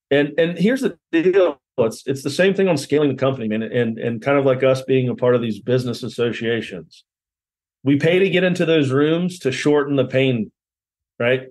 [0.10, 3.64] And and here's the deal it's it's the same thing on scaling the company man
[3.64, 7.04] and and kind of like us being a part of these business associations.
[7.84, 10.52] We pay to get into those rooms to shorten the pain
[11.20, 11.44] right?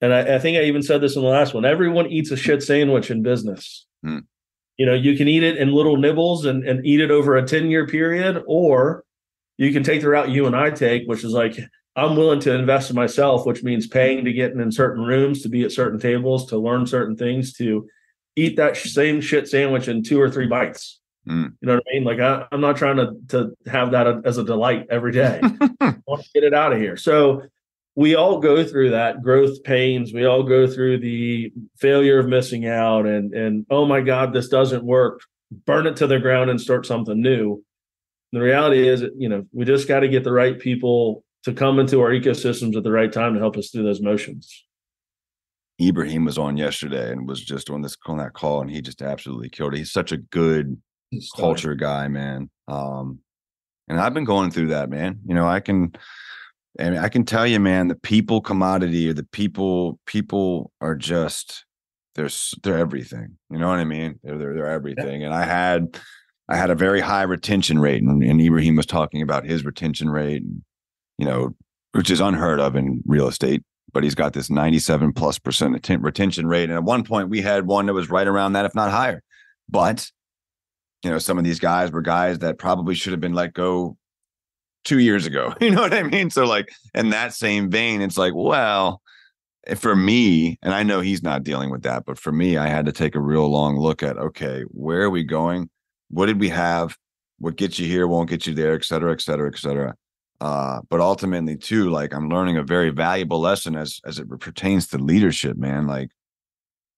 [0.00, 2.36] And I, I think i even said this in the last one everyone eats a
[2.36, 3.86] shit sandwich in business.
[4.04, 4.20] Hmm.
[4.76, 7.46] you know you can eat it in little nibbles and, and eat it over a
[7.46, 9.04] 10 year period or
[9.62, 11.56] you can take the route you and I take, which is like
[11.94, 15.42] I'm willing to invest in myself, which means paying to get in in certain rooms,
[15.42, 17.86] to be at certain tables, to learn certain things, to
[18.34, 21.00] eat that same shit sandwich in two or three bites.
[21.28, 21.52] Mm.
[21.60, 22.04] You know what I mean?
[22.04, 25.40] Like I, am not trying to to have that as a delight every day.
[25.80, 26.96] I want to get it out of here.
[26.96, 27.42] So
[27.94, 30.12] we all go through that growth pains.
[30.12, 34.48] We all go through the failure of missing out and and oh my God, this
[34.48, 35.20] doesn't work.
[35.66, 37.62] Burn it to the ground and start something new
[38.32, 41.78] the reality is, you know, we just got to get the right people to come
[41.78, 44.64] into our ecosystems at the right time to help us through those motions.
[45.80, 49.02] Ibrahim was on yesterday and was just on this on that call, and he just
[49.02, 49.78] absolutely killed it.
[49.78, 50.80] He's such a good
[51.36, 52.50] culture guy, man.
[52.68, 53.18] Um,
[53.88, 55.20] and I've been going through that, man.
[55.26, 55.92] You know, I can,
[56.78, 61.64] and I can tell you, man, the people commodity or the people people are just
[62.14, 62.30] they're
[62.62, 63.36] they're everything.
[63.50, 64.20] You know what I mean?
[64.22, 65.22] They're they're, they're everything.
[65.22, 65.26] Yeah.
[65.26, 65.98] And I had
[66.52, 70.10] I had a very high retention rate, and, and Ibrahim was talking about his retention
[70.10, 70.42] rate,
[71.16, 71.54] you know,
[71.92, 73.62] which is unheard of in real estate.
[73.92, 77.66] But he's got this 97 plus percent retention rate, and at one point we had
[77.66, 79.22] one that was right around that, if not higher.
[79.68, 80.10] But
[81.02, 83.96] you know, some of these guys were guys that probably should have been let go
[84.84, 85.54] two years ago.
[85.60, 86.28] You know what I mean?
[86.28, 89.00] So, like, in that same vein, it's like, well,
[89.66, 92.66] eh, for me, and I know he's not dealing with that, but for me, I
[92.66, 95.70] had to take a real long look at okay, where are we going?
[96.12, 96.96] What did we have?
[97.42, 99.96] what gets you here won't get you there, et cetera, et cetera, et cetera.
[100.40, 104.86] Uh, but ultimately, too, like I'm learning a very valuable lesson as as it pertains
[104.88, 105.88] to leadership, man.
[105.88, 106.10] Like,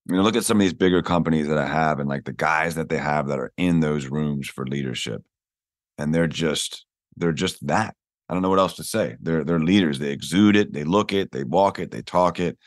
[0.06, 2.32] you know, look at some of these bigger companies that I have, and like the
[2.34, 5.22] guys that they have that are in those rooms for leadership,
[5.96, 6.84] and they're just
[7.16, 7.96] they're just that.
[8.28, 9.16] I don't know what else to say.
[9.20, 9.98] They're they're leaders.
[9.98, 10.74] They exude it.
[10.74, 11.32] They look it.
[11.32, 11.90] They walk it.
[11.90, 12.58] They talk it.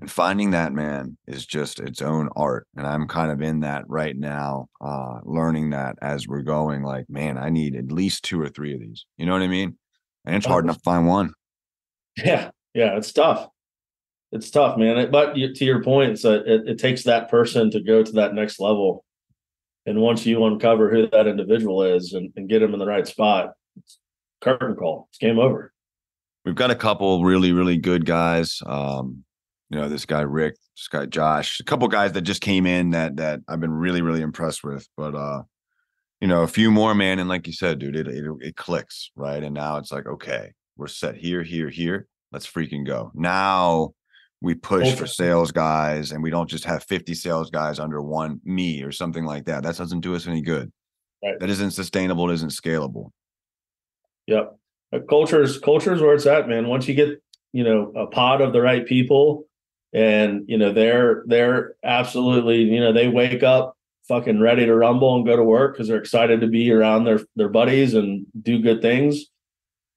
[0.00, 2.68] And finding that man is just its own art.
[2.76, 6.82] And I'm kind of in that right now, uh, learning that as we're going.
[6.84, 9.06] Like, man, I need at least two or three of these.
[9.16, 9.76] You know what I mean?
[10.28, 11.32] and it's hard enough to find one.
[12.16, 13.48] Yeah, yeah, it's tough.
[14.30, 15.10] It's tough, man.
[15.10, 18.34] But to your point, it's a, it, it takes that person to go to that
[18.34, 19.04] next level.
[19.86, 23.06] And once you uncover who that individual is and, and get them in the right
[23.06, 23.52] spot,
[24.42, 25.08] curtain call.
[25.10, 25.72] It's game over.
[26.44, 28.60] We've got a couple really, really good guys.
[28.66, 29.24] Um,
[29.70, 32.90] you know, this guy Rick, this guy Josh, a couple guys that just came in
[32.90, 34.88] that that I've been really, really impressed with.
[34.96, 35.42] But uh,
[36.20, 37.18] you know, a few more, man.
[37.18, 39.42] And like you said, dude, it, it, it clicks, right?
[39.42, 42.06] And now it's like, okay, we're set here, here, here.
[42.32, 43.10] Let's freaking go.
[43.14, 43.94] Now
[44.40, 48.40] we push for sales guys and we don't just have 50 sales guys under one
[48.44, 49.62] me or something like that.
[49.62, 50.70] That doesn't do us any good.
[51.22, 51.38] Right.
[51.40, 53.10] That isn't sustainable, it isn't scalable.
[54.26, 54.56] Yep.
[55.08, 56.68] Culture's culture's where it's at, man.
[56.68, 57.20] Once you get,
[57.52, 59.47] you know, a pod of the right people
[59.92, 65.14] and you know they're they're absolutely, you know, they wake up fucking ready to rumble
[65.14, 68.60] and go to work because they're excited to be around their their buddies and do
[68.60, 69.26] good things.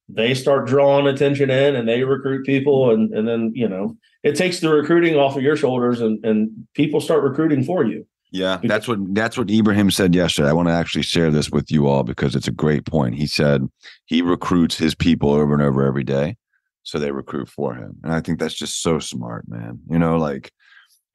[0.09, 4.35] They start drawing attention in and they recruit people and and then you know it
[4.35, 8.05] takes the recruiting off of your shoulders and and people start recruiting for you.
[8.33, 10.49] Yeah that's what that's what ibrahim said yesterday.
[10.49, 13.15] I want to actually share this with you all because it's a great point.
[13.15, 13.67] He said
[14.05, 16.37] he recruits his people over and over every day
[16.83, 20.17] so they recruit for him and i think that's just so smart man you know
[20.17, 20.51] like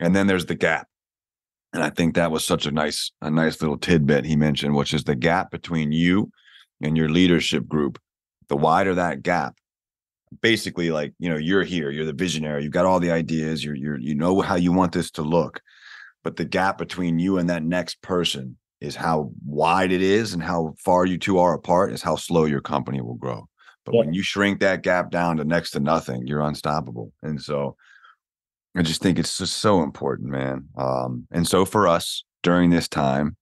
[0.00, 0.86] and then there's the gap
[1.76, 4.94] and I think that was such a nice, a nice little tidbit he mentioned, which
[4.94, 6.30] is the gap between you
[6.82, 8.00] and your leadership group.
[8.48, 9.56] The wider that gap,
[10.40, 13.74] basically, like you know, you're here, you're the visionary, you've got all the ideas, you're
[13.74, 15.60] you're you know how you want this to look,
[16.24, 20.42] but the gap between you and that next person is how wide it is, and
[20.42, 23.48] how far you two are apart is how slow your company will grow.
[23.86, 24.00] But yeah.
[24.00, 27.12] when you shrink that gap down to next to nothing, you're unstoppable.
[27.22, 27.76] And so
[28.76, 30.68] I just think it's just so important, man.
[30.76, 33.36] Um, and so for us during this time,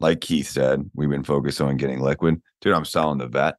[0.00, 2.40] like Keith said, we've been focused on getting liquid.
[2.60, 3.56] Dude, I'm selling the vet.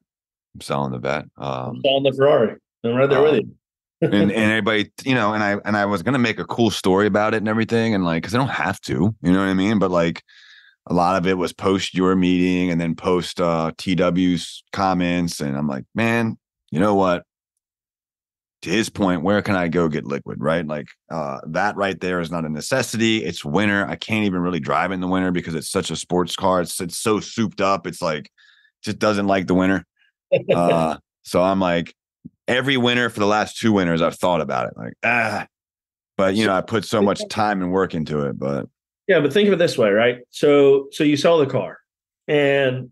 [0.55, 1.25] I'm selling the vet.
[1.37, 2.55] Um, I'm selling the Ferrari.
[2.83, 3.55] I'm right there um, with you.
[4.01, 7.07] and and everybody, you know, and I and I was gonna make a cool story
[7.07, 9.53] about it and everything, and like, because I don't have to, you know what I
[9.53, 9.79] mean?
[9.79, 10.23] But like,
[10.87, 15.57] a lot of it was post your meeting and then post uh TW's comments, and
[15.57, 16.37] I'm like, man,
[16.71, 17.23] you know what?
[18.63, 20.37] to his point, where can I go get liquid?
[20.41, 20.65] Right.
[20.65, 23.23] Like uh, that right there is not a necessity.
[23.23, 23.85] It's winter.
[23.85, 26.61] I can't even really drive in the winter because it's such a sports car.
[26.61, 27.85] It's it's so souped up.
[27.85, 28.31] It's like
[28.81, 29.85] just doesn't like the winter.
[30.51, 31.93] Uh, so I'm like,
[32.47, 34.73] every winter for the last two winters, I've thought about it.
[34.75, 35.45] Like, ah,
[36.17, 38.39] but you know, I put so much time and work into it.
[38.39, 38.65] But
[39.07, 40.19] yeah, but think of it this way, right?
[40.29, 41.79] So so you sell the car
[42.27, 42.91] and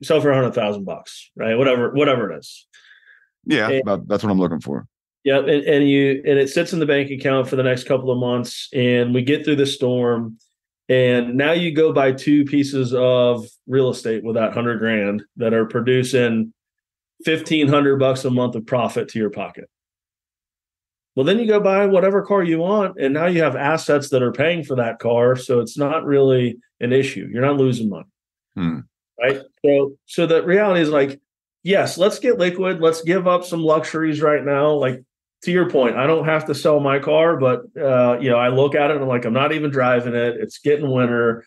[0.00, 1.56] you sell for a hundred thousand bucks, right?
[1.56, 2.66] Whatever, whatever it is.
[3.44, 4.86] Yeah, and, that's what I'm looking for.
[5.24, 8.10] Yeah, and, and you and it sits in the bank account for the next couple
[8.10, 10.38] of months, and we get through the storm,
[10.88, 15.54] and now you go buy two pieces of real estate with that hundred grand that
[15.54, 16.52] are producing
[17.24, 19.68] fifteen hundred bucks a month of profit to your pocket.
[21.14, 24.22] Well, then you go buy whatever car you want, and now you have assets that
[24.22, 27.28] are paying for that car, so it's not really an issue.
[27.30, 28.08] You're not losing money,
[28.54, 28.78] hmm.
[29.20, 29.42] right?
[29.64, 31.20] So, so the reality is like,
[31.62, 32.80] yes, let's get liquid.
[32.80, 35.02] Let's give up some luxuries right now, like
[35.42, 38.48] to your point, I don't have to sell my car, but uh, you know, I
[38.48, 40.36] look at it and I'm like, I'm not even driving it.
[40.38, 41.44] It's getting winter.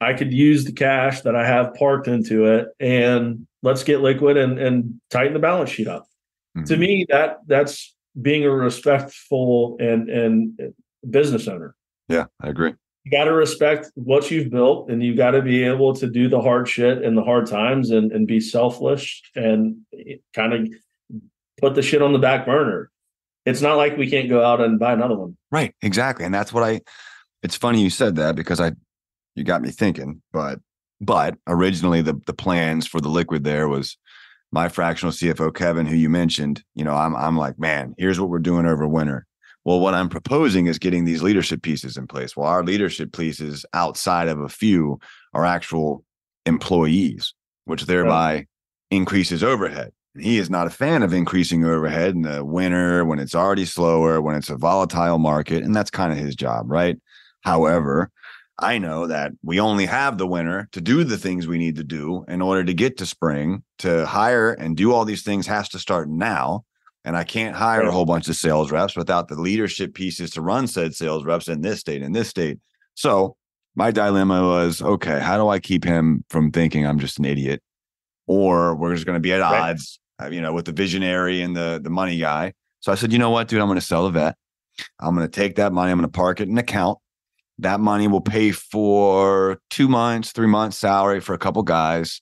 [0.00, 4.36] I could use the cash that I have parked into it, and let's get liquid
[4.36, 6.06] and and tighten the balance sheet up.
[6.56, 6.64] Mm-hmm.
[6.64, 10.74] To me, that that's being a respectful and and
[11.08, 11.74] business owner.
[12.08, 12.74] Yeah, I agree.
[13.04, 16.28] You got to respect what you've built, and you got to be able to do
[16.28, 20.68] the hard shit and the hard times, and and be selfless and eh, kind of
[21.60, 22.90] put the shit on the back burner
[23.46, 25.36] it's not like we can't go out and buy another one.
[25.50, 25.72] Right.
[25.80, 26.24] Exactly.
[26.24, 26.82] And that's what I
[27.42, 28.72] it's funny you said that because I
[29.36, 30.58] you got me thinking, but
[31.00, 33.96] but originally the the plans for the liquid there was
[34.52, 38.30] my fractional CFO Kevin, who you mentioned, you know, I'm I'm like, man, here's what
[38.30, 39.26] we're doing over winter.
[39.64, 42.36] Well, what I'm proposing is getting these leadership pieces in place.
[42.36, 45.00] Well, our leadership pieces outside of a few
[45.34, 46.04] are actual
[46.46, 48.46] employees, which thereby right.
[48.90, 53.34] increases overhead he is not a fan of increasing overhead in the winter when it's
[53.34, 56.98] already slower, when it's a volatile market, and that's kind of his job, right?
[57.42, 58.10] However,
[58.58, 61.84] I know that we only have the winter to do the things we need to
[61.84, 63.62] do in order to get to spring.
[63.80, 66.64] To hire and do all these things has to start now.
[67.04, 70.40] And I can't hire a whole bunch of sales reps without the leadership pieces to
[70.40, 72.58] run said sales reps in this state, in this state.
[72.94, 73.36] So
[73.74, 77.62] my dilemma was okay, how do I keep him from thinking I'm just an idiot?
[78.26, 79.70] Or we're just going to be at right.
[79.70, 82.54] odds, uh, you know, with the visionary and the the money guy.
[82.80, 84.36] So I said, you know what, dude, I'm going to sell the Vette.
[84.98, 86.98] I'm going to take that money, I'm going to park it in an account
[87.58, 92.20] that money will pay for two months, three months salary for a couple guys.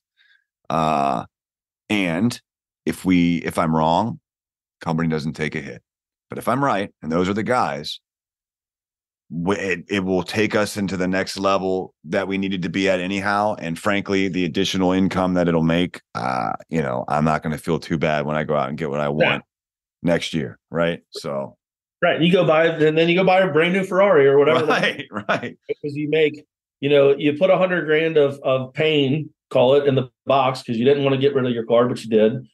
[0.71, 1.25] Uh,
[1.91, 2.41] and
[2.87, 4.21] if we, if I'm wrong,
[4.81, 5.83] company doesn't take a hit.
[6.29, 8.01] But if I'm right, and those are the guys,
[9.31, 13.01] it, it will take us into the next level that we needed to be at
[13.01, 13.57] anyhow.
[13.59, 17.63] And frankly, the additional income that it'll make, uh, you know, I'm not going to
[17.63, 20.11] feel too bad when I go out and get what I want yeah.
[20.13, 20.59] next year.
[20.71, 21.01] Right.
[21.11, 21.57] So
[22.05, 22.21] Right.
[22.21, 24.67] You go buy and then you go buy a brand new Ferrari or whatever.
[24.67, 25.57] Right, right.
[25.67, 26.45] Because you make,
[26.81, 30.61] you know, you put a hundred grand of of pain, call it, in the box
[30.61, 32.47] because you didn't want to get rid of your car, but you did.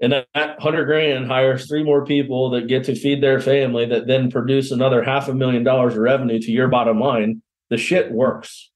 [0.00, 3.84] And that, that hundred grand hires three more people that get to feed their family
[3.84, 7.42] that then produce another half a million dollars of revenue to your bottom line.
[7.68, 8.70] The shit works.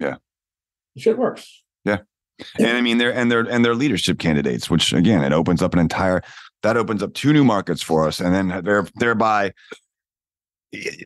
[0.00, 0.16] Yeah.
[0.96, 1.62] The shit works.
[1.84, 1.98] Yeah.
[2.58, 5.72] And I mean they're and they're and they're leadership candidates, which again it opens up
[5.72, 6.22] an entire
[6.62, 9.52] that opens up two new markets for us, and then they're thereby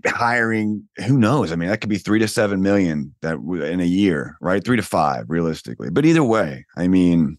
[0.07, 1.53] hiring who knows?
[1.53, 4.65] I mean that could be three to seven million that in a year right?
[4.65, 5.91] Three to five realistically.
[5.91, 7.39] But either way i mean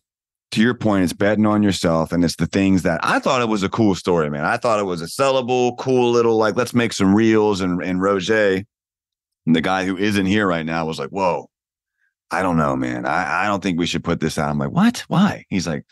[0.52, 3.50] to your point it's betting on yourself and it's the things that i thought it
[3.50, 4.46] was a cool story man.
[4.46, 8.02] I thought it was a sellable cool little like let's make some reels and and
[8.02, 8.64] roger
[9.46, 11.50] and the guy who isn't here right now was like whoa.
[12.32, 13.06] I don't know man.
[13.06, 14.50] I, I don't think we should put this out.
[14.50, 15.04] I'm like what?
[15.10, 15.44] Why?
[15.50, 15.86] He's like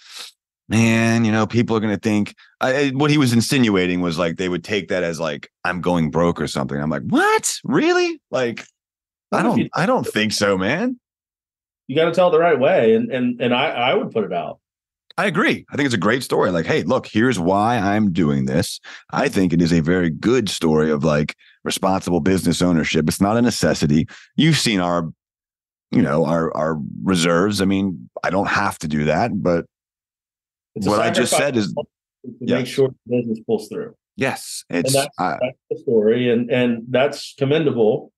[0.69, 4.37] man, you know, people are going to think I, what he was insinuating was like
[4.37, 6.79] they would take that as like I'm going broke or something.
[6.79, 7.57] I'm like, what?
[7.63, 8.21] Really?
[8.29, 8.65] Like,
[9.31, 10.99] I don't, I don't think so, man.
[11.87, 14.23] You got to tell it the right way, and and and I I would put
[14.23, 14.59] it out.
[15.17, 15.65] I agree.
[15.69, 16.51] I think it's a great story.
[16.51, 18.79] Like, hey, look, here's why I'm doing this.
[19.11, 23.07] I think it is a very good story of like responsible business ownership.
[23.07, 24.07] It's not a necessity.
[24.35, 25.11] You've seen our,
[25.91, 27.61] you know, our our reserves.
[27.61, 29.65] I mean, I don't have to do that, but
[30.73, 31.83] what I just said is to
[32.39, 32.59] yes.
[32.59, 33.95] make sure the business pulls through.
[34.15, 38.11] Yes, it's and that's, uh, that's the story, and and that's commendable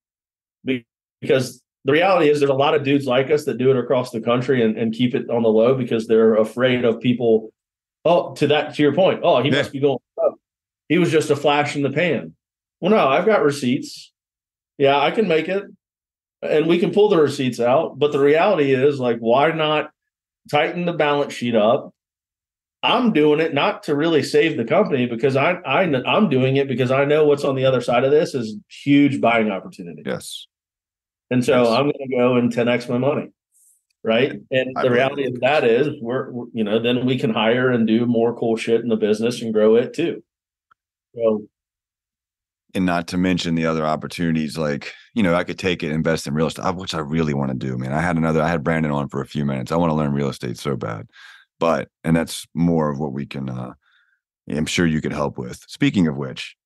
[0.66, 4.12] because the reality is there's a lot of dudes like us that do it across
[4.12, 7.52] the country and, and keep it on the low because they're afraid of people.
[8.06, 9.22] Oh, to that to your point.
[9.24, 9.58] Oh, he yeah.
[9.58, 10.00] must be going.
[10.24, 10.36] Up.
[10.90, 12.36] He was just a flash in the pan.
[12.82, 14.12] Well, no, I've got receipts.
[14.78, 15.64] Yeah, I can make it,
[16.42, 17.98] and we can pull the receipts out.
[18.00, 19.92] But the reality is, like, why not
[20.52, 21.94] tighten the balance sheet up?
[22.84, 26.68] I'm doing it not to really save the company because I, I I'm doing it
[26.68, 30.04] because I know what's on the other side of this is huge buying opportunity.
[30.06, 30.48] Yes.
[31.32, 31.70] And so yes.
[31.70, 33.30] I'm going to go and 10x my money.
[34.04, 34.34] Right.
[34.52, 37.72] And I the reality of that is we're, we're, you know, then we can hire
[37.72, 40.22] and do more cool shit in the business and grow it too.
[41.16, 41.48] So,
[42.76, 46.28] and not to mention the other opportunities like, you know, I could take it, invest
[46.28, 47.78] in real estate, which I really want to do.
[47.78, 49.72] man I had another, I had Brandon on for a few minutes.
[49.72, 51.08] I want to learn real estate so bad
[51.64, 53.72] but and that's more of what we can uh
[54.50, 55.64] i'm sure you could help with.
[55.70, 56.58] Speaking of which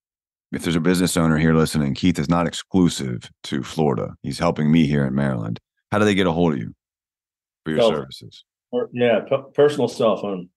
[0.52, 4.16] if there's a business owner here listening keith is not exclusive to florida.
[4.24, 5.60] He's helping me here in maryland.
[5.92, 6.74] How do they get a hold of you
[7.64, 8.44] for your cell services?
[8.72, 8.88] phone.
[8.92, 10.50] yeah p- personal cell phone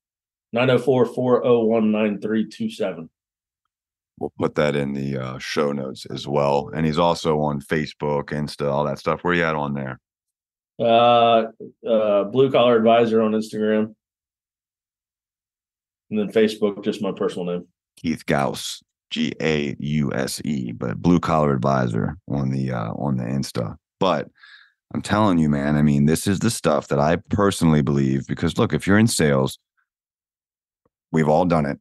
[0.57, 3.11] 904-401-9327
[4.19, 6.71] we'll put that in the uh, show notes as well.
[6.75, 9.23] And he's also on facebook insta all that stuff.
[9.23, 10.01] Where you at on there?
[10.79, 11.49] Uh,
[11.87, 13.95] uh blue collar advisor on instagram
[16.11, 17.67] and then Facebook, just my personal name.
[17.97, 23.17] Keith Gause, G A U S E, but blue collar advisor on the uh, on
[23.17, 23.77] the Insta.
[23.99, 24.29] But
[24.93, 28.59] I'm telling you, man, I mean, this is the stuff that I personally believe because
[28.59, 29.59] look, if you're in sales,
[31.13, 31.79] we've all done it.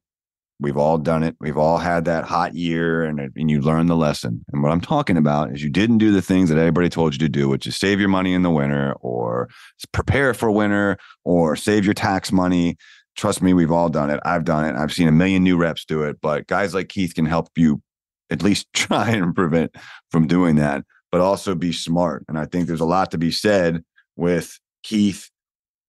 [0.62, 1.38] We've all done it.
[1.39, 4.43] We've all had that hot year and, and you learn the lesson.
[4.51, 7.20] And what I'm talking about is you didn't do the things that everybody told you
[7.20, 9.47] to do, which is save your money in the winter or
[9.93, 12.76] prepare for winter or save your tax money
[13.16, 14.20] trust me, we've all done it.
[14.26, 14.78] I've done it.
[14.78, 17.82] I've seen a million new reps do it, but guys like Keith can help you
[18.30, 19.76] at least try and prevent
[20.12, 22.26] from doing that, but also be smart.
[22.28, 23.84] And I think there's a lot to be said
[24.16, 25.30] with Keith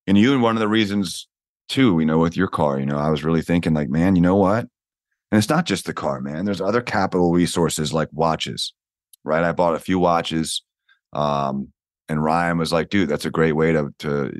[0.06, 0.32] and you.
[0.32, 1.28] And one of the reasons
[1.68, 4.22] too, you know, with your car, you know, I was really thinking like, man, you
[4.22, 4.66] know what?
[5.30, 6.44] And it's not just the car, man.
[6.44, 8.74] There's other capital resources like watches,
[9.22, 9.44] right?
[9.44, 10.62] I bought a few watches.
[11.12, 11.68] Um,
[12.08, 14.32] and Ryan was like, dude, that's a great way to to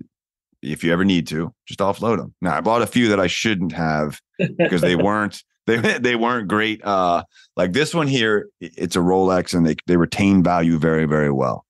[0.63, 2.35] if you ever need to, just offload them.
[2.41, 6.49] Now I bought a few that I shouldn't have because they weren't they they weren't
[6.49, 6.85] great.
[6.85, 7.25] Uh,
[7.57, 11.65] like this one here, it's a Rolex and they they retain value very very well.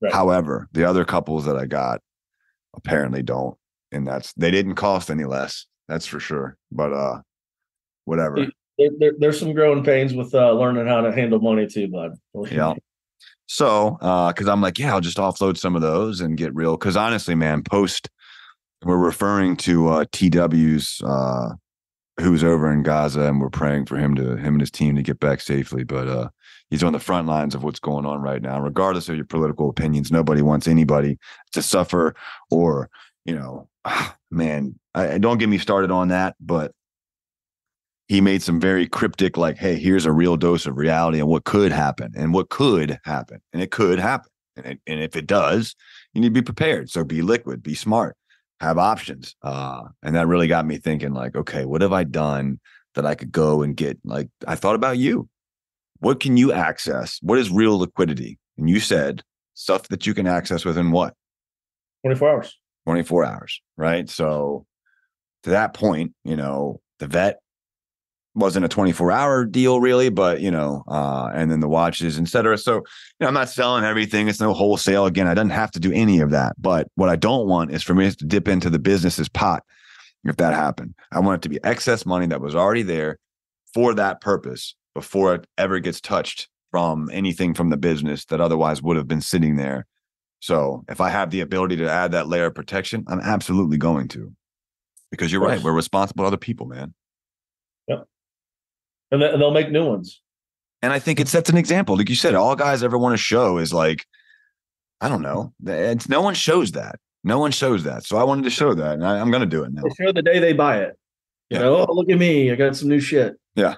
[0.00, 0.12] Right.
[0.12, 2.00] However, the other couples that I got
[2.74, 3.56] apparently don't,
[3.92, 5.66] and that's they didn't cost any less.
[5.88, 6.56] That's for sure.
[6.70, 7.20] But uh,
[8.04, 8.46] whatever.
[8.78, 12.12] There, there, there's some growing pains with uh, learning how to handle money too, bud.
[12.50, 12.74] yeah.
[13.46, 16.76] So, uh, because I'm like, yeah, I'll just offload some of those and get real.
[16.76, 18.10] Because honestly, man, post
[18.86, 21.50] we're referring to uh, TW's uh,
[22.20, 25.02] who's over in Gaza, and we're praying for him to him and his team to
[25.02, 25.84] get back safely.
[25.84, 26.28] But uh,
[26.70, 28.60] he's on the front lines of what's going on right now.
[28.60, 31.18] Regardless of your political opinions, nobody wants anybody
[31.52, 32.14] to suffer
[32.50, 32.88] or
[33.26, 33.68] you know,
[34.30, 36.36] man, I, don't get me started on that.
[36.40, 36.72] But
[38.08, 41.44] he made some very cryptic, like, "Hey, here's a real dose of reality and what
[41.44, 45.26] could happen, and what could happen, and it could happen, and it, and if it
[45.26, 45.74] does,
[46.14, 46.88] you need to be prepared.
[46.88, 48.16] So be liquid, be smart."
[48.60, 49.36] Have options.
[49.42, 52.58] Uh, and that really got me thinking, like, okay, what have I done
[52.94, 53.98] that I could go and get?
[54.04, 55.28] Like, I thought about you.
[55.98, 57.18] What can you access?
[57.22, 58.38] What is real liquidity?
[58.58, 59.22] And you said
[59.54, 61.14] stuff that you can access within what?
[62.04, 62.58] 24 hours.
[62.86, 63.60] 24 hours.
[63.76, 64.08] Right.
[64.08, 64.66] So
[65.42, 67.38] to that point, you know, the Vette
[68.36, 72.28] wasn't a 24 hour deal really, but you know, uh, and then the watches, et
[72.28, 72.58] cetera.
[72.58, 72.82] So, you
[73.20, 74.28] know, I'm not selling everything.
[74.28, 75.06] It's no wholesale.
[75.06, 76.54] Again, I don't have to do any of that.
[76.58, 79.64] But what I don't want is for me to dip into the business's pot
[80.24, 80.94] if that happened.
[81.10, 83.18] I want it to be excess money that was already there
[83.72, 88.82] for that purpose before it ever gets touched from anything from the business that otherwise
[88.82, 89.86] would have been sitting there.
[90.40, 94.08] So if I have the ability to add that layer of protection, I'm absolutely going
[94.08, 94.32] to.
[95.10, 96.92] Because you're right, we're responsible to other people, man
[99.10, 100.20] and, and they'll make new ones.
[100.82, 101.96] And I think it sets an example.
[101.96, 104.04] Like you said, all guys ever want to show is like,
[105.00, 105.52] I don't know.
[105.64, 106.96] It's no one shows that.
[107.24, 108.04] No one shows that.
[108.04, 109.82] So I wanted to show that, and I, am going to do it now.
[109.82, 110.96] They show the day they buy it.
[111.50, 113.34] You know, oh look at me, I got some new shit.
[113.54, 113.74] Yeah.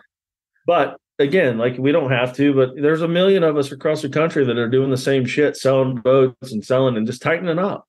[0.66, 4.08] But again, like we don't have to, but there's a million of us across the
[4.08, 7.86] country that are doing the same shit, selling boats and selling and just tightening up.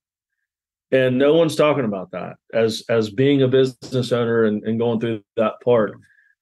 [0.91, 4.99] And no one's talking about that as as being a business owner and, and going
[4.99, 5.93] through that part.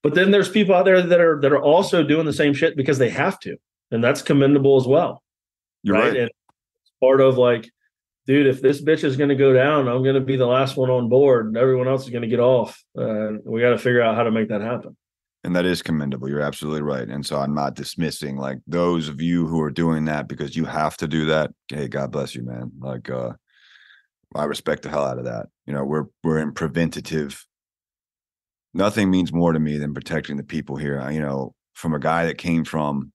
[0.02, 2.76] But then there's people out there that are that are also doing the same shit
[2.76, 3.56] because they have to,
[3.90, 5.22] and that's commendable as well.
[5.82, 6.04] You're right.
[6.04, 6.16] right.
[6.16, 7.68] And it's part of like,
[8.26, 10.76] dude, if this bitch is going to go down, I'm going to be the last
[10.76, 12.82] one on board, and everyone else is going to get off.
[12.94, 14.96] And we got to figure out how to make that happen.
[15.44, 16.28] And that is commendable.
[16.28, 17.08] You're absolutely right.
[17.08, 20.64] And so I'm not dismissing like those of you who are doing that because you
[20.64, 21.52] have to do that.
[21.68, 22.72] Hey, God bless you, man.
[22.78, 23.32] Like, uh,
[24.34, 25.46] I respect the hell out of that.
[25.66, 27.46] You know, we're we're in preventative
[28.74, 31.08] nothing means more to me than protecting the people here.
[31.10, 33.12] You know, from a guy that came from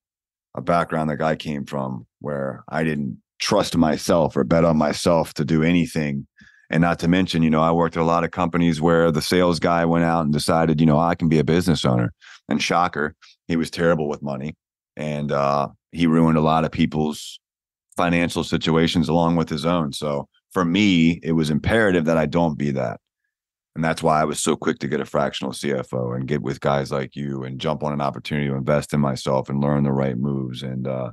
[0.56, 5.34] a background that guy came from where I didn't trust myself or bet on myself
[5.36, 6.28] to do anything.
[6.70, 9.22] And not to mention, you know, I worked at a lot of companies where the
[9.22, 12.14] sales guy went out and decided, you know, I can be a business owner.
[12.50, 13.16] And shocker,
[13.48, 14.56] he was terrible with money.
[14.96, 17.40] And uh, he ruined a lot of people's
[17.96, 19.94] financial situations along with his own.
[19.94, 23.00] So for me, it was imperative that I don't be that.
[23.76, 26.60] And that's why I was so quick to get a fractional CFO and get with
[26.60, 29.92] guys like you and jump on an opportunity to invest in myself and learn the
[29.92, 31.12] right moves and uh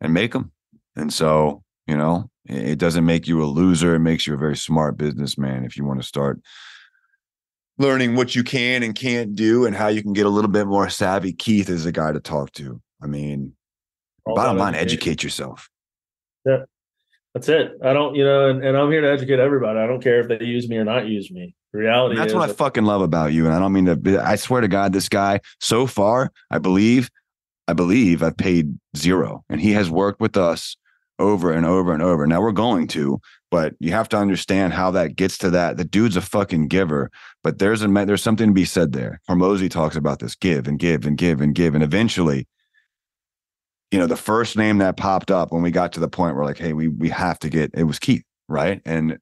[0.00, 0.52] and make them.
[0.96, 3.94] And so, you know, it doesn't make you a loser.
[3.94, 6.40] It makes you a very smart businessman if you want to start
[7.78, 10.66] learning what you can and can't do and how you can get a little bit
[10.66, 11.32] more savvy.
[11.32, 12.80] Keith is a guy to talk to.
[13.00, 13.54] I mean,
[14.24, 15.70] All bottom line, educate yourself.
[16.44, 16.64] Yeah.
[17.34, 17.72] That's it.
[17.84, 19.78] I don't, you know, and, and I'm here to educate everybody.
[19.78, 21.54] I don't care if they use me or not use me.
[21.72, 23.44] Reality That's what I fucking love about you.
[23.44, 27.10] And I don't mean to, I swear to God, this guy, so far, I believe,
[27.66, 29.44] I believe I've paid zero.
[29.48, 30.76] And he has worked with us
[31.18, 32.26] over and over and over.
[32.26, 35.76] Now we're going to, but you have to understand how that gets to that.
[35.76, 37.10] The dude's a fucking giver,
[37.42, 39.20] but there's a there's something to be said there.
[39.28, 42.46] Hormozi talks about this: give and give and give and give, and eventually,
[43.90, 46.44] you know, the first name that popped up when we got to the point where
[46.44, 48.80] like, hey, we we have to get it was Keith, right?
[48.84, 49.18] And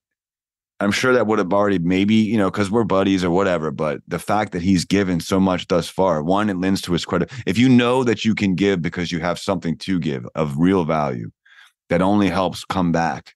[0.79, 3.71] I'm sure that would have already maybe, you know, because we're buddies or whatever.
[3.71, 7.05] But the fact that he's given so much thus far, one, it lends to his
[7.05, 7.33] credit.
[7.47, 10.85] If you know that you can give because you have something to give of real
[10.85, 11.31] value,
[11.89, 13.35] that only helps come back.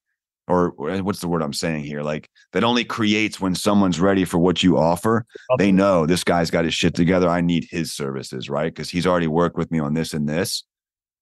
[0.48, 2.02] Or what's the word I'm saying here?
[2.02, 5.24] Like that only creates when someone's ready for what you offer.
[5.58, 7.28] They know this guy's got his shit together.
[7.28, 8.74] I need his services, right?
[8.74, 10.64] Because he's already worked with me on this and this.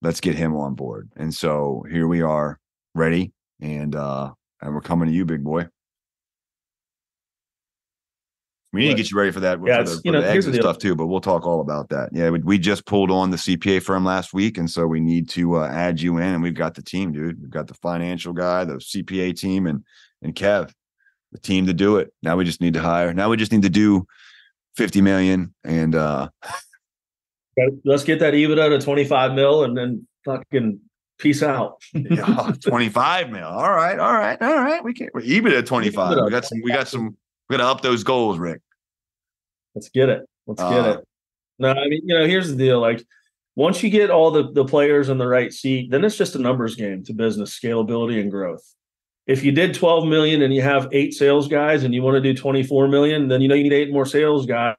[0.00, 1.10] Let's get him on board.
[1.16, 2.58] And so here we are,
[2.94, 5.66] ready, and uh, and we're coming to you, big boy.
[8.78, 10.54] We need to get you ready for that yeah, for the, you know, the exit
[10.54, 12.10] stuff too, but we'll talk all about that.
[12.12, 15.28] Yeah, we, we, just pulled on the CPA firm last week, and so we need
[15.30, 17.40] to uh, add you in, and we've got the team, dude.
[17.40, 19.84] We've got the financial guy, the CPA team, and
[20.22, 20.72] and Kev,
[21.32, 22.12] the team to do it.
[22.22, 23.12] Now we just need to hire.
[23.12, 24.06] Now we just need to do
[24.76, 26.28] fifty million, and uh
[27.84, 30.80] let's get that EBITDA to twenty five mil, and then fucking
[31.18, 31.82] Peace out.
[31.94, 33.44] yeah, 25 mil.
[33.44, 34.82] All right, all right, all right.
[34.84, 36.16] We can we're even at 25.
[36.24, 37.16] We got some, we got some,
[37.48, 38.60] we gotta up those goals, Rick.
[39.78, 40.28] Let's get it.
[40.48, 41.04] Let's get Uh, it.
[41.60, 42.80] No, I mean, you know, here's the deal.
[42.80, 43.00] Like
[43.54, 46.38] once you get all the, the players in the right seat, then it's just a
[46.40, 48.64] numbers game to business scalability and growth.
[49.28, 52.20] If you did 12 million and you have eight sales guys and you want to
[52.20, 54.74] do 24 million, then you know you need eight more sales guys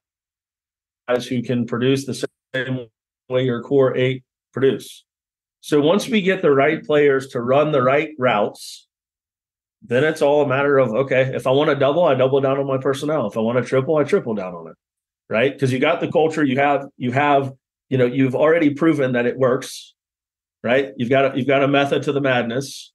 [1.30, 2.88] who can produce the same
[3.30, 5.06] way your core eight produce.
[5.62, 8.88] So once we get the right players to run the right routes,
[9.82, 12.60] then it's all a matter of okay, if I want to double, I double down
[12.60, 13.28] on my personnel.
[13.28, 14.76] If I want to triple, I triple down on it.
[15.30, 15.54] Right?
[15.54, 17.54] Because you got the culture, you have you have,
[17.90, 19.94] you know, you've already proven that it works.
[20.64, 20.92] Right?
[20.98, 22.92] You've got a, you've got a method to the madness.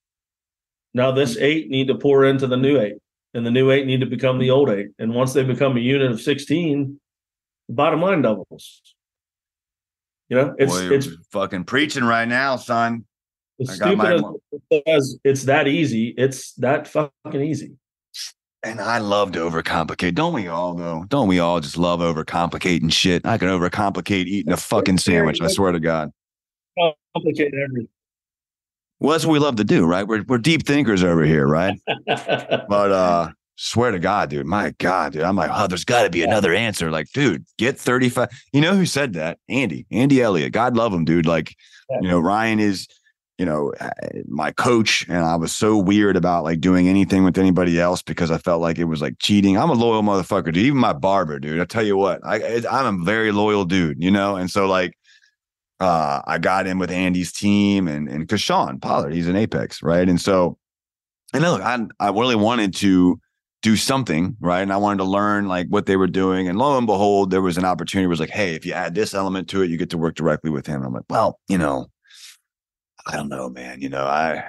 [0.93, 2.97] Now this eight need to pour into the new eight,
[3.35, 4.89] and the new eight need to become the old eight.
[4.99, 7.01] And once they become a unit of 16,
[7.69, 8.81] the bottom line doubles.
[10.29, 13.05] You know, it's Boy, it's fucking preaching right now, son.
[13.61, 16.15] as I got stupid my as it's that easy.
[16.17, 17.77] It's that fucking easy.
[18.65, 20.15] And I love to overcomplicate.
[20.15, 21.05] Don't we all though?
[21.09, 23.27] Don't we all just love overcomplicating shit?
[23.27, 25.41] I can overcomplicate eating a fucking sandwich.
[25.43, 26.11] I swear to God.
[27.15, 27.89] Complicate everything.
[29.01, 30.07] Well, that's what we love to do, right?
[30.09, 31.79] We're we're deep thinkers over here, right?
[32.07, 34.47] But uh swear to God, dude.
[34.47, 35.23] My God, dude.
[35.23, 36.91] I'm like, oh, there's gotta be another answer.
[36.91, 38.29] Like, dude, get 35.
[38.55, 39.39] You know who said that?
[39.49, 39.87] Andy.
[39.91, 40.53] Andy Elliott.
[40.53, 41.27] God love him, dude.
[41.27, 41.55] Like,
[42.01, 42.89] you know, Ryan is,
[43.39, 43.91] you know, uh,
[44.27, 48.31] my coach, and I was so weird about like doing anything with anybody else because
[48.31, 49.59] I felt like it was like cheating.
[49.59, 50.59] I'm a loyal motherfucker, dude.
[50.59, 51.61] Even my barber, dude.
[51.61, 54.97] I tell you what, I I'm a very loyal dude, you know, and so like
[55.81, 59.83] uh I got in with Andy's team and and because Sean Pollard, he's an apex,
[59.83, 60.09] right?
[60.09, 60.57] And so
[61.33, 63.19] and look, I I really wanted to
[63.63, 64.61] do something, right?
[64.61, 66.49] And I wanted to learn like what they were doing.
[66.49, 68.05] And lo and behold, there was an opportunity.
[68.05, 70.15] It was like, hey, if you add this element to it, you get to work
[70.15, 70.77] directly with him.
[70.77, 71.87] And I'm like, well, you know,
[73.07, 73.81] I don't know, man.
[73.81, 74.45] You know, I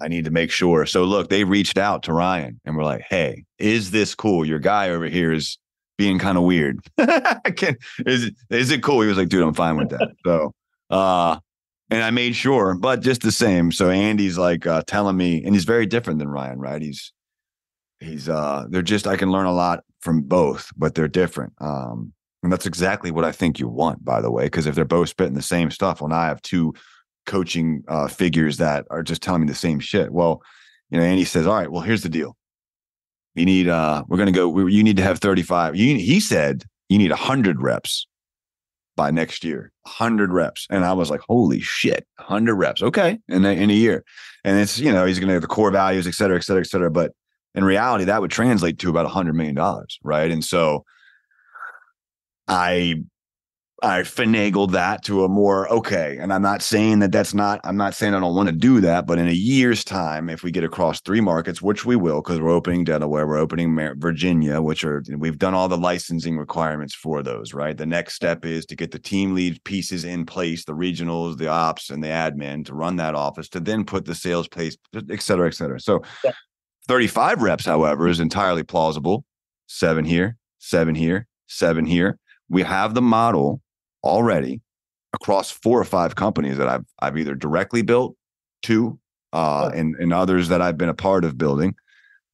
[0.00, 0.86] I need to make sure.
[0.86, 4.44] So look, they reached out to Ryan and we're like, hey, is this cool?
[4.44, 5.58] Your guy over here is
[5.96, 6.80] being kind of weird.
[7.56, 9.00] Can is it is it cool?
[9.00, 10.12] He was like, dude, I'm fine with that.
[10.24, 10.54] So
[10.90, 11.38] uh
[11.90, 13.72] and I made sure, but just the same.
[13.72, 16.80] So Andy's like uh telling me, and he's very different than Ryan, right?
[16.80, 17.12] He's
[18.00, 21.52] he's uh they're just I can learn a lot from both, but they're different.
[21.60, 22.12] Um
[22.44, 25.08] and that's exactly what I think you want, by the way, because if they're both
[25.08, 26.72] spitting the same stuff, well, now I have two
[27.28, 30.10] coaching uh figures that are just telling me the same shit.
[30.12, 30.42] Well,
[30.90, 32.36] you know, Andy says, All right, well, here's the deal.
[33.36, 35.76] You need uh we're gonna go, we, you need to have 35.
[35.76, 38.08] You he said you need hundred reps
[38.98, 40.66] by next year, 100 reps.
[40.68, 42.82] And I was like, holy shit, 100 reps.
[42.82, 43.18] Okay.
[43.28, 44.04] In a, in a year.
[44.44, 46.60] And it's, you know, he's going to have the core values, et cetera, et cetera,
[46.60, 46.90] et cetera.
[46.90, 47.12] But
[47.54, 49.56] in reality, that would translate to about $100 million.
[50.02, 50.30] Right.
[50.30, 50.84] And so
[52.48, 52.96] I,
[53.80, 56.18] I finagled that to a more okay.
[56.20, 58.80] And I'm not saying that that's not, I'm not saying I don't want to do
[58.80, 62.20] that, but in a year's time, if we get across three markets, which we will,
[62.20, 66.92] because we're opening Delaware, we're opening Virginia, which are, we've done all the licensing requirements
[66.92, 67.76] for those, right?
[67.76, 71.46] The next step is to get the team lead pieces in place, the regionals, the
[71.48, 74.76] ops, and the admin to run that office, to then put the sales place,
[75.08, 75.78] et cetera, et cetera.
[75.78, 76.32] So Yeah.
[76.88, 79.24] 35 reps, however, is entirely plausible.
[79.68, 82.18] Seven here, seven here, seven here.
[82.48, 83.60] We have the model
[84.08, 84.60] already
[85.14, 88.16] across four or five companies that I've I've either directly built,
[88.62, 88.98] two,
[89.32, 91.74] uh, and and others that I've been a part of building,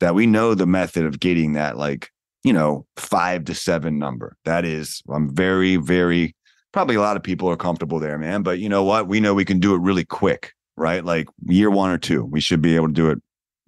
[0.01, 2.11] that we know the method of getting that like
[2.43, 4.37] you know five to seven number.
[4.45, 6.35] That is, I'm very very
[6.73, 8.43] probably a lot of people are comfortable there, man.
[8.43, 9.07] But you know what?
[9.07, 11.05] We know we can do it really quick, right?
[11.05, 13.23] Like year one or two, we should be able to do it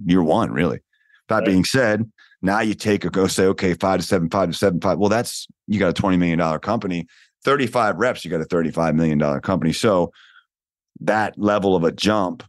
[0.04, 0.80] year one, really.
[1.28, 1.46] That Right.
[1.46, 2.10] being said,
[2.42, 4.98] now you take a go say, okay, five to seven, five to seven, five.
[4.98, 7.06] Well, that's you got a $20 million company.
[7.46, 9.72] 35 reps, you got a $35 million company.
[9.72, 10.10] So
[11.00, 12.42] that level of a jump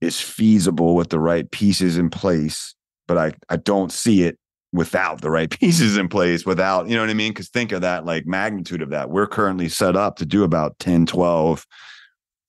[0.00, 2.74] is feasible with the right pieces in place,
[3.06, 4.38] but I, I don't see it
[4.72, 7.32] without the right pieces in place, without, you know what I mean?
[7.32, 9.10] Because think of that like magnitude of that.
[9.10, 11.66] We're currently set up to do about 10, 12,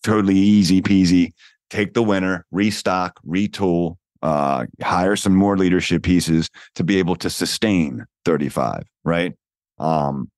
[0.03, 1.33] totally easy peasy.
[1.69, 7.29] Take the winner, restock, retool, uh, hire some more leadership pieces to be able to
[7.29, 9.33] sustain 35, right?
[9.77, 10.29] Um,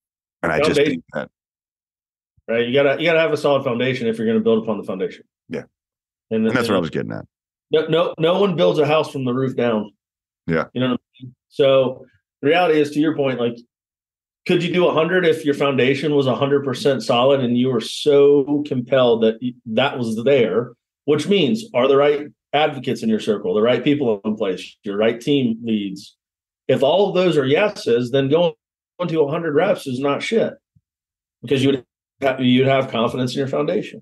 [0.43, 1.29] and I just think that
[2.51, 2.67] right?
[2.67, 5.23] You gotta you gotta have a solid foundation if you're gonna build upon the foundation.
[5.49, 5.63] Yeah.
[6.29, 7.25] and, and that's what I was getting at.
[7.71, 9.91] no, no no one builds a house from the roof down.
[10.47, 10.65] Yeah.
[10.73, 10.91] you know.
[10.91, 11.35] What I mean?
[11.49, 12.05] So
[12.41, 13.57] the reality is, to your point, like,
[14.47, 17.81] could you do a hundred if your foundation was hundred percent solid and you were
[17.81, 20.73] so compelled that that was there?
[21.05, 24.97] Which means, are the right advocates in your circle, the right people in place, your
[24.97, 26.15] right team leads?
[26.67, 28.53] If all of those are yeses, then going
[29.09, 30.53] to 100 reps is not shit
[31.41, 31.85] because you would
[32.21, 34.01] have, you'd have confidence in your foundation.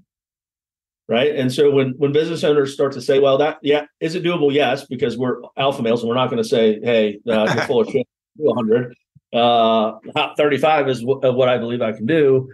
[1.07, 1.35] right?
[1.35, 4.53] And so when when business owners start to say, "Well, that yeah, is it doable?"
[4.53, 7.81] Yes, because we're alpha males, and we're not going to say, "Hey, uh, you're full
[7.81, 8.95] of shit." Do 100.
[9.33, 9.93] Uh,
[10.37, 12.49] 35 is w- what I believe I can do.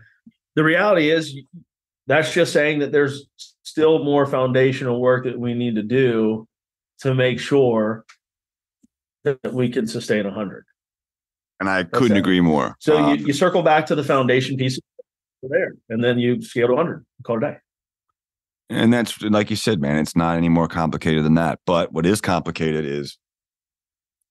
[0.55, 1.37] The reality is,
[2.07, 3.27] that's just saying that there's
[3.63, 6.47] still more foundational work that we need to do
[6.99, 8.05] to make sure
[9.23, 10.65] that we can sustain 100.
[11.59, 12.19] And I couldn't okay.
[12.19, 12.75] agree more.
[12.79, 14.79] So um, you, you circle back to the foundation piece
[15.41, 17.57] there, and then you scale to 100, call it a day.
[18.69, 21.59] And that's like you said, man, it's not any more complicated than that.
[21.65, 23.17] But what is complicated is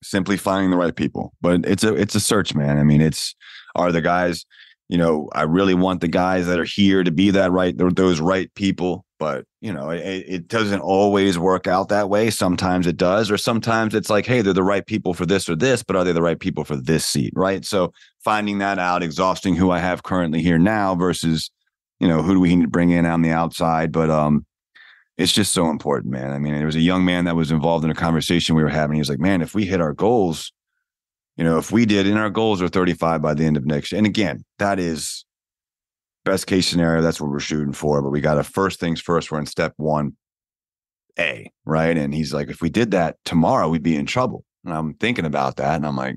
[0.03, 1.33] simply finding the right people.
[1.41, 2.79] But it's a it's a search, man.
[2.79, 3.35] I mean, it's
[3.77, 4.45] are the guys,
[4.89, 8.21] you know, I really want the guys that are here to be that right, those
[8.21, 9.05] right people.
[9.25, 12.29] But you know, it, it doesn't always work out that way.
[12.29, 15.57] Sometimes it does, or sometimes it's like, hey, they're the right people for this or
[15.57, 17.33] this, but are they the right people for this seat?
[17.35, 17.65] Right.
[17.65, 21.51] So finding that out, exhausting who I have currently here now versus
[22.01, 23.93] you know, who do we need to bring in on the outside?
[23.93, 24.45] But um,
[25.17, 26.33] it's just so important, man.
[26.33, 28.69] I mean, there was a young man that was involved in a conversation we were
[28.69, 28.97] having.
[28.97, 30.53] He was like, man, if we hit our goals,
[31.39, 33.91] you know, if we did, and our goals are 35 by the end of next
[33.91, 33.97] year.
[34.01, 35.24] And again, that is
[36.25, 37.03] best case scenario.
[37.03, 38.03] That's what we're shooting for.
[38.03, 39.31] But we got to first things first.
[39.31, 40.17] We're in step one
[41.19, 41.97] A, right?
[41.97, 44.45] And he's like, if we did that tomorrow, we'd be in trouble.
[44.65, 45.77] And I'm thinking about that.
[45.77, 46.17] And I'm like,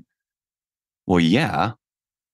[1.06, 1.72] well, yeah,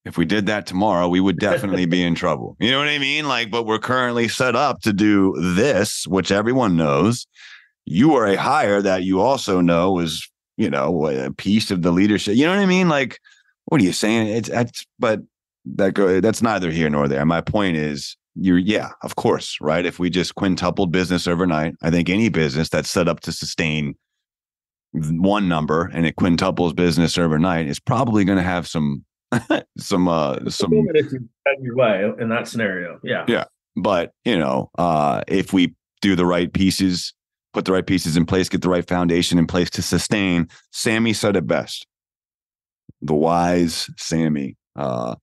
[0.05, 2.57] if we did that tomorrow, we would definitely be in trouble.
[2.61, 3.27] You know what I mean?
[3.27, 7.27] Like, but we're currently set up to do this, which everyone knows.
[7.87, 11.91] You are a hire that you also know is, you know, a piece of the
[11.91, 12.37] leadership.
[12.37, 12.89] You know what I mean?
[12.89, 13.19] Like,
[13.67, 14.29] what are you saying?
[14.29, 15.21] It's, it's but
[15.65, 17.25] that go that's neither here nor there.
[17.25, 19.87] My point is you're yeah, of course, right?
[19.87, 23.95] If we just quintupled business overnight, I think any business that's set up to sustain
[24.93, 29.05] one number and it quintuples business overnight is probably going to have some
[29.79, 33.01] some uh some your way in that scenario.
[33.03, 33.25] Yeah.
[33.29, 33.45] Yeah.
[33.77, 37.13] But you know, uh if we do the right pieces,
[37.53, 41.13] put the right pieces in place, get the right foundation in place to sustain, Sammy
[41.13, 41.87] said it best.
[43.01, 44.57] The wise Sammy.
[44.77, 45.17] Uh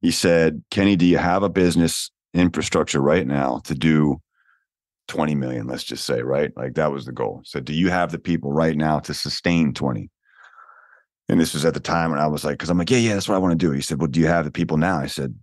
[0.00, 4.20] he said, Kenny, do you have a business infrastructure right now to do
[5.08, 6.56] 20 million, let's just say, right?
[6.56, 7.42] Like that was the goal.
[7.44, 10.08] So do you have the people right now to sustain 20?
[11.28, 13.14] And this was at the time when I was like, because I'm like, yeah, yeah,
[13.14, 13.72] that's what I want to do.
[13.72, 14.98] He said, well, do you have the people now?
[14.98, 15.34] I said,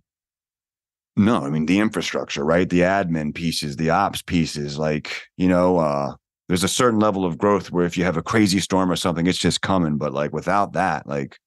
[1.16, 2.68] no, I mean the infrastructure, right?
[2.68, 6.14] The admin pieces, the ops pieces, like, you know, uh,
[6.48, 9.26] there's a certain level of growth where if you have a crazy storm or something,
[9.26, 9.98] it's just coming.
[9.98, 11.38] But like without that, like,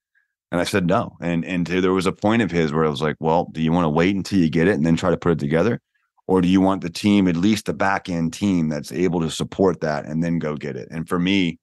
[0.52, 1.18] and I said no.
[1.22, 3.72] And and there was a point of his where I was like, well, do you
[3.72, 5.80] want to wait until you get it and then try to put it together?
[6.28, 9.30] Or do you want the team, at least the back end team that's able to
[9.30, 10.88] support that and then go get it?
[10.91, 11.60] And for me,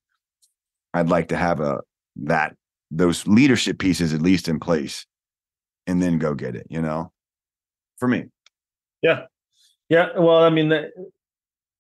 [0.94, 1.80] I'd like to have a
[2.16, 2.56] that
[2.90, 5.06] those leadership pieces at least in place
[5.86, 7.12] and then go get it, you know,
[7.98, 8.24] for me.
[9.02, 9.24] Yeah.
[9.88, 10.18] Yeah.
[10.18, 10.90] Well, I mean, that,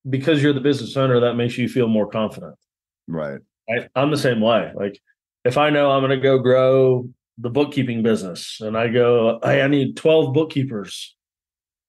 [0.08, 2.54] because you're the business owner, that makes you feel more confident.
[3.06, 3.40] Right.
[3.68, 4.72] I, I'm the same way.
[4.74, 5.00] Like,
[5.48, 9.62] if I know I'm going to go grow the bookkeeping business and I go, hey,
[9.62, 11.16] I need 12 bookkeepers.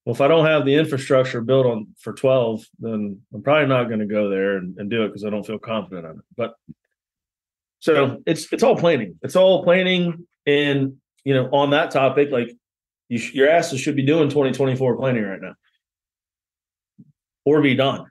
[0.04, 3.88] Well, if I don't have the infrastructure built on for 12, then I'm probably not
[3.88, 6.24] going to go there and, and do it because I don't feel confident in it.
[6.38, 6.54] But
[7.80, 9.18] so it's it's all planning.
[9.22, 12.50] It's all planning, and you know, on that topic, like
[13.08, 15.54] you sh- your asses should be doing 2024 planning right now,
[17.46, 18.04] or be done.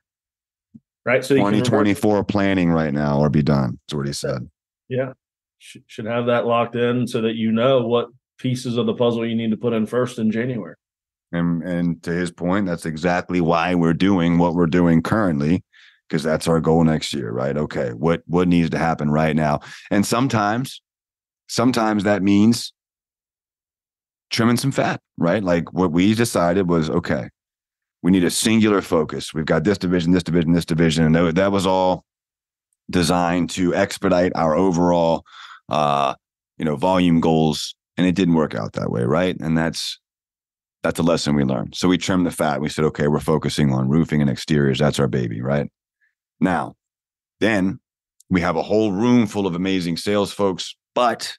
[1.05, 1.23] Right.
[1.23, 3.79] So 2024 planning right now, or be done.
[3.87, 4.49] That's what he said.
[4.89, 5.13] Yeah,
[5.59, 9.25] should should have that locked in so that you know what pieces of the puzzle
[9.25, 10.75] you need to put in first in January.
[11.31, 15.63] And and to his point, that's exactly why we're doing what we're doing currently
[16.07, 17.55] because that's our goal next year, right?
[17.55, 19.59] Okay, what what needs to happen right now?
[19.91, 20.81] And sometimes,
[21.47, 22.73] sometimes that means
[24.31, 25.43] trimming some fat, right?
[25.43, 27.29] Like what we decided was okay,
[28.01, 29.33] we need a singular focus.
[29.33, 32.05] We've got this division, this division, this division, and that was all
[32.89, 35.25] designed to expedite our overall,
[35.69, 36.15] uh,
[36.57, 37.75] you know, volume goals.
[37.97, 39.35] And it didn't work out that way, right?
[39.41, 39.99] And that's
[40.83, 41.75] that's a lesson we learned.
[41.75, 42.61] So we trimmed the fat.
[42.61, 44.79] We said, okay, we're focusing on roofing and exteriors.
[44.79, 45.69] That's our baby, right?
[46.39, 46.75] Now,
[47.41, 47.79] then
[48.29, 51.37] we have a whole room full of amazing sales folks, but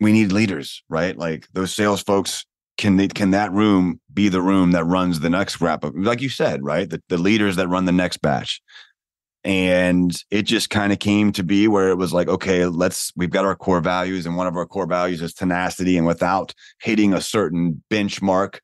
[0.00, 1.16] we need leaders, right?
[1.16, 2.44] Like those sales folks
[2.76, 5.92] can they, can that room be the room that runs the next wrap up?
[5.96, 6.88] Like you said, right?
[6.88, 8.60] The, the leaders that run the next batch.
[9.44, 13.30] And it just kind of came to be where it was like, okay, let's, we've
[13.30, 15.96] got our core values, and one of our core values is tenacity.
[15.96, 18.58] And without hitting a certain benchmark,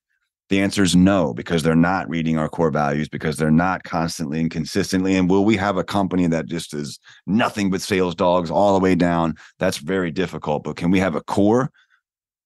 [0.51, 4.41] the answer is no, because they're not reading our core values, because they're not constantly
[4.41, 5.17] and consistently.
[5.17, 8.83] And will we have a company that just is nothing but sales dogs all the
[8.83, 9.37] way down?
[9.59, 10.65] That's very difficult.
[10.65, 11.71] But can we have a core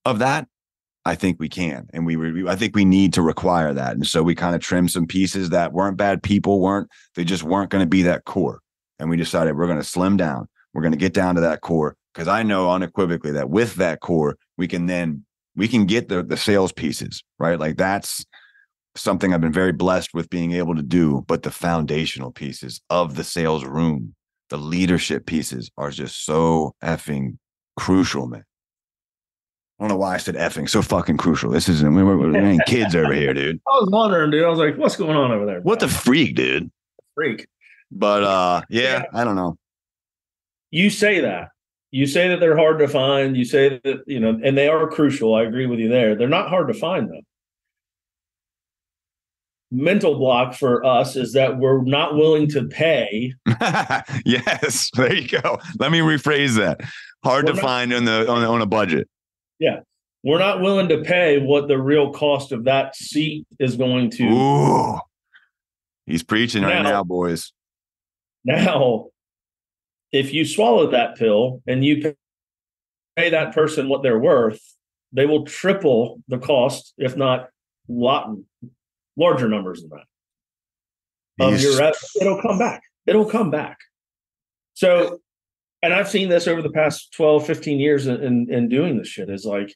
[0.05, 0.47] of that?
[1.09, 3.95] I think we can, and we, we I think we need to require that.
[3.95, 7.43] And so we kind of trimmed some pieces that weren't bad people, weren't they just
[7.43, 8.61] weren't going to be that core.
[8.99, 10.49] And we decided we're going to slim down.
[10.75, 14.01] We're going to get down to that core because I know unequivocally that with that
[14.01, 15.25] core, we can then
[15.57, 17.59] we can get the the sales pieces right.
[17.59, 18.27] Like that's
[18.95, 21.25] something I've been very blessed with being able to do.
[21.27, 24.15] But the foundational pieces of the sales room,
[24.51, 27.39] the leadership pieces, are just so effing
[27.79, 28.45] crucial, man.
[29.79, 31.51] I don't know why I said effing so fucking crucial.
[31.51, 33.61] This isn't we we ain't kids over here, dude.
[33.68, 34.45] I was wondering, dude.
[34.45, 35.61] I was like, what's going on over there?
[35.61, 36.70] What the freak, dude?
[37.14, 37.47] freak?
[37.91, 39.03] But uh yeah, Yeah.
[39.14, 39.57] I don't know.
[40.70, 41.49] You say that.
[41.91, 43.37] You say that they're hard to find.
[43.37, 45.35] You say that, you know, and they are crucial.
[45.35, 46.14] I agree with you there.
[46.16, 47.20] They're not hard to find though.
[49.70, 53.35] Mental block for us is that we're not willing to pay.
[54.24, 55.59] yes, there you go.
[55.79, 56.81] Let me rephrase that.
[57.22, 59.09] Hard We're to not- find on the on, on a budget.
[60.25, 64.25] We're not willing to pay what the real cost of that seat is going to
[64.25, 64.99] Ooh.
[66.07, 67.53] He's preaching right Now- now, boys.
[68.45, 69.07] Now,
[70.11, 72.15] if you swallow that pill and you
[73.17, 74.61] pay- that person what they're worth,
[75.13, 77.51] they will triple the cost, if not
[77.89, 78.35] lot
[79.17, 81.45] larger numbers than that.
[81.45, 82.83] Of He's- your it'll come back.
[83.07, 83.79] It'll come back.
[84.75, 85.21] So,
[85.83, 89.09] and I've seen this over the past 12, 15 years in, in, in doing this
[89.09, 89.31] shit.
[89.31, 89.74] Is like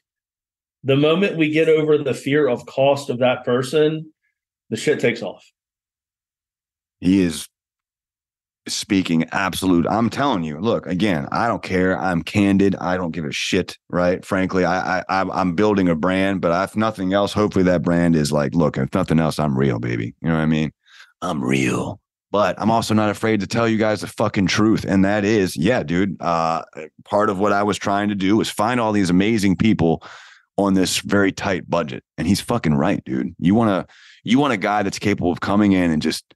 [0.83, 4.11] the moment we get over the fear of cost of that person,
[4.69, 5.45] the shit takes off.
[6.99, 7.47] he is
[8.65, 11.99] speaking absolute i'm telling you look again i don't care.
[11.99, 12.77] I'm candid.
[12.77, 14.23] I don't give a shit right?
[14.23, 18.31] Frankly i i I'm building a brand but if nothing else hopefully that brand is
[18.31, 20.15] like look if nothing else i'm real baby.
[20.21, 20.71] You know what i mean?
[21.21, 21.99] I'm real
[22.33, 25.55] but i'm also not afraid to tell you guys the fucking truth and that is
[25.55, 26.61] yeah dude uh
[27.05, 30.03] part of what i was trying to do was find all these amazing people
[30.57, 34.53] on this very tight budget and he's fucking right dude you want to you want
[34.53, 36.33] a guy that's capable of coming in and just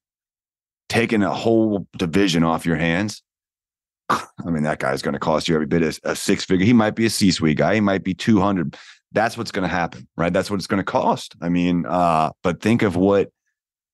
[0.90, 3.24] taking a whole division off your hands.
[4.10, 6.66] I mean, that guy's going to cost you every bit of a six figure.
[6.66, 7.76] He might be a C suite guy.
[7.76, 8.78] He might be 200.
[9.14, 10.34] That's what's going to happen, right?
[10.34, 11.36] That's what it's going to cost.
[11.42, 13.32] I mean, uh, but think of what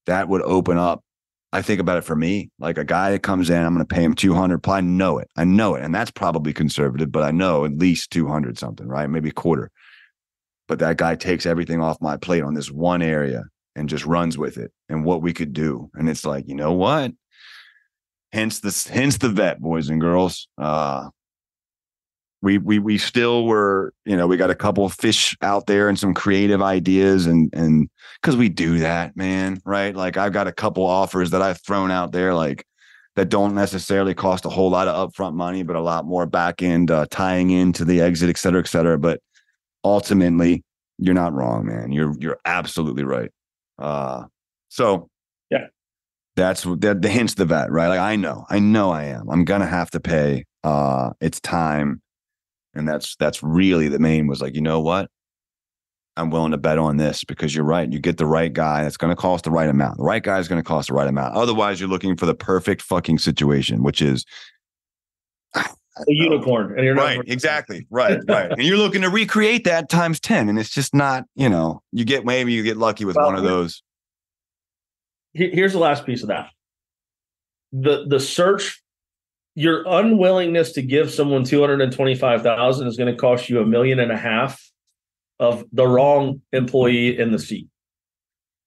[0.06, 1.03] that would open up.
[1.54, 3.95] I think about it for me, like a guy that comes in, I'm going to
[3.95, 4.68] pay him 200.
[4.68, 5.30] I know it.
[5.38, 5.84] I know it.
[5.84, 9.08] And that's probably conservative, but I know at least 200 something, right?
[9.08, 9.70] Maybe a quarter.
[10.68, 13.43] But that guy takes everything off my plate on this one area
[13.76, 15.91] and just runs with it and what we could do.
[15.93, 17.12] And it's like, you know what?
[18.32, 20.47] Hence the hence the Vette, boys and girls.
[20.58, 21.10] Uh
[22.44, 25.88] we we we still were, you know, we got a couple of fish out there
[25.89, 27.89] and some creative ideas and and
[28.22, 29.96] because we do that, man, right?
[29.96, 32.66] Like I've got a couple offers that I've thrown out there, like
[33.16, 36.62] that don't necessarily cost a whole lot of upfront money, but a lot more back
[36.62, 38.98] end uh, tying into the exit, et cetera, et cetera.
[38.98, 39.22] But
[39.86, 40.64] ultimately,
[40.98, 41.91] you're not wrong, man.
[41.94, 43.32] You're you're absolutely right.
[43.80, 44.26] Uh,
[44.70, 45.10] so
[45.50, 45.68] Yeah.
[46.36, 47.88] that's that the hints the Vette, right?
[47.88, 49.30] Like I know, I know I am.
[49.30, 50.46] I'm gonna have to pay.
[50.64, 52.02] Uh, it's time,
[52.74, 55.09] and that's that's really the main was like, you know what?
[56.15, 57.91] I'm willing to bet on this because you're right.
[57.91, 59.97] You get the right guy that's going to cost the right amount.
[59.97, 61.36] The right guy is going to cost the right amount.
[61.36, 64.26] Otherwise, you're looking for the perfect fucking situation, which is
[65.55, 66.74] A unicorn.
[66.76, 70.49] And you're not right exactly right right and you're looking to recreate that times 10
[70.49, 73.36] and it's just not you know you get maybe you get lucky with Well, one
[73.36, 73.84] of those
[75.34, 76.49] here's the last piece of that
[77.71, 78.82] the the search
[79.56, 84.18] your unwillingness to give someone 225000 is going to cost you a million and a
[84.18, 84.62] half
[85.39, 87.68] of the wrong employee in the seat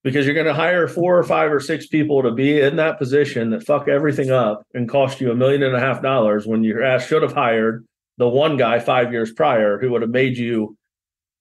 [0.05, 2.99] because you're going to hire four or five or six people to be in that
[2.99, 6.63] position that fuck everything up and cost you a million and a half dollars when
[6.63, 7.85] your ass should have hired
[8.19, 10.77] the one guy five years prior who would have made you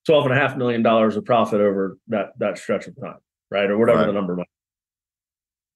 [0.08, 3.18] 12 and a half million dollars of profit over that that stretch of time
[3.52, 4.08] right or whatever Right.
[4.08, 4.48] the number might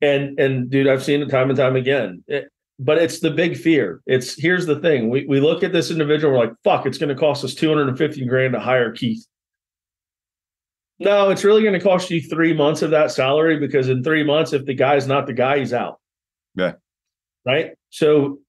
[0.01, 0.07] Be.
[0.07, 2.49] and and dude i've seen it time and time again It-
[2.79, 4.01] but it's the big fear.
[4.05, 5.09] It's here's the thing.
[5.09, 8.25] We, we look at this individual we're like fuck it's going to cost us 250
[8.25, 9.25] grand to hire keith.
[10.97, 14.23] No it's really going to cost you three months of that salary because in three
[14.23, 15.99] months if the guy's not the guy he's out.
[16.55, 16.73] Yeah.
[17.45, 17.71] right?
[17.89, 18.39] So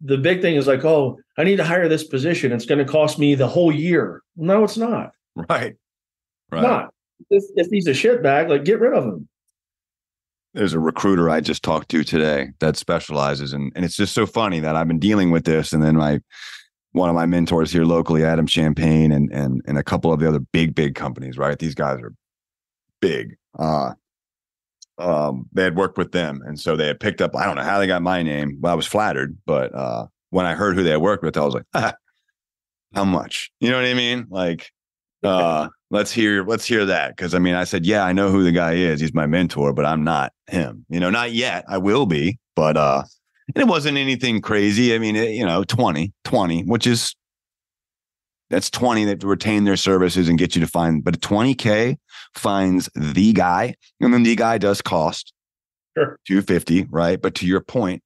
[0.00, 2.52] the big thing is like oh i need to hire this position.
[2.52, 4.22] It's going to cost me the whole year.
[4.36, 5.12] No it's not.
[5.34, 5.74] Right.
[6.50, 6.62] Right.
[6.62, 6.94] Not.
[7.30, 9.28] If, if he's a shitbag like get rid of him
[10.54, 14.26] there's a recruiter i just talked to today that specializes in and it's just so
[14.26, 16.20] funny that i've been dealing with this and then my
[16.92, 20.28] one of my mentors here locally adam champagne and and and a couple of the
[20.28, 21.58] other big big companies right?
[21.58, 22.14] These guys are
[23.00, 23.36] big.
[23.58, 23.92] Uh
[24.98, 27.62] um they had worked with them and so they had picked up i don't know
[27.62, 28.58] how they got my name.
[28.60, 31.44] Well i was flattered but uh when i heard who they had worked with i
[31.44, 31.94] was like ah,
[32.94, 33.50] how much?
[33.60, 34.26] You know what i mean?
[34.28, 34.70] Like
[35.22, 37.16] uh, let's hear let's hear that.
[37.16, 39.00] Because I mean I said yeah I know who the guy is.
[39.00, 40.84] He's my mentor but I'm not him.
[40.88, 41.64] You know not yet.
[41.68, 43.04] I will be but uh
[43.54, 44.94] and it wasn't anything crazy.
[44.94, 47.14] I mean it, you know 20 20 which is
[48.50, 51.96] that's 20 that retain their services and get you to find but 20k
[52.34, 55.32] finds the guy and then the guy does cost
[55.96, 56.18] Sure.
[56.26, 57.20] 250 right?
[57.20, 58.02] But to your point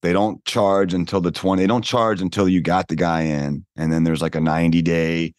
[0.00, 3.64] they don't charge until the 20 they don't charge until you got the guy in
[3.76, 5.34] and then there's like a 90 day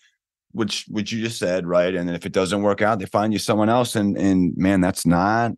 [0.54, 3.40] which which you just said right and if it doesn't work out they find you
[3.40, 5.52] someone else and and man that's not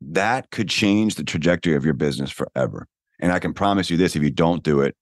[0.00, 2.86] that could change the trajectory of your business forever
[3.20, 4.94] and i can promise you this if you don't do it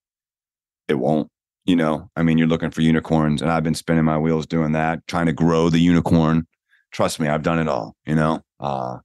[0.89, 1.29] it won't
[1.65, 4.73] you know i mean you're looking for unicorns and i've been spinning my wheels doing
[4.73, 6.47] that trying to grow the unicorn
[6.93, 8.97] trust me i've done it all you know uh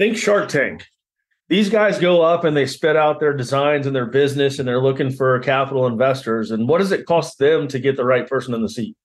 [0.00, 0.86] Think Shark Tank.
[1.50, 4.80] These guys go up and they spit out their designs and their business and they're
[4.80, 6.50] looking for capital investors.
[6.50, 8.96] And what does it cost them to get the right person in the seat?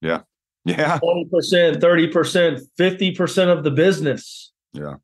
[0.00, 0.22] Yeah
[0.66, 0.98] Yeah.
[0.98, 4.52] 20%, 30%, 50% of the business.
[4.72, 4.94] Yeah.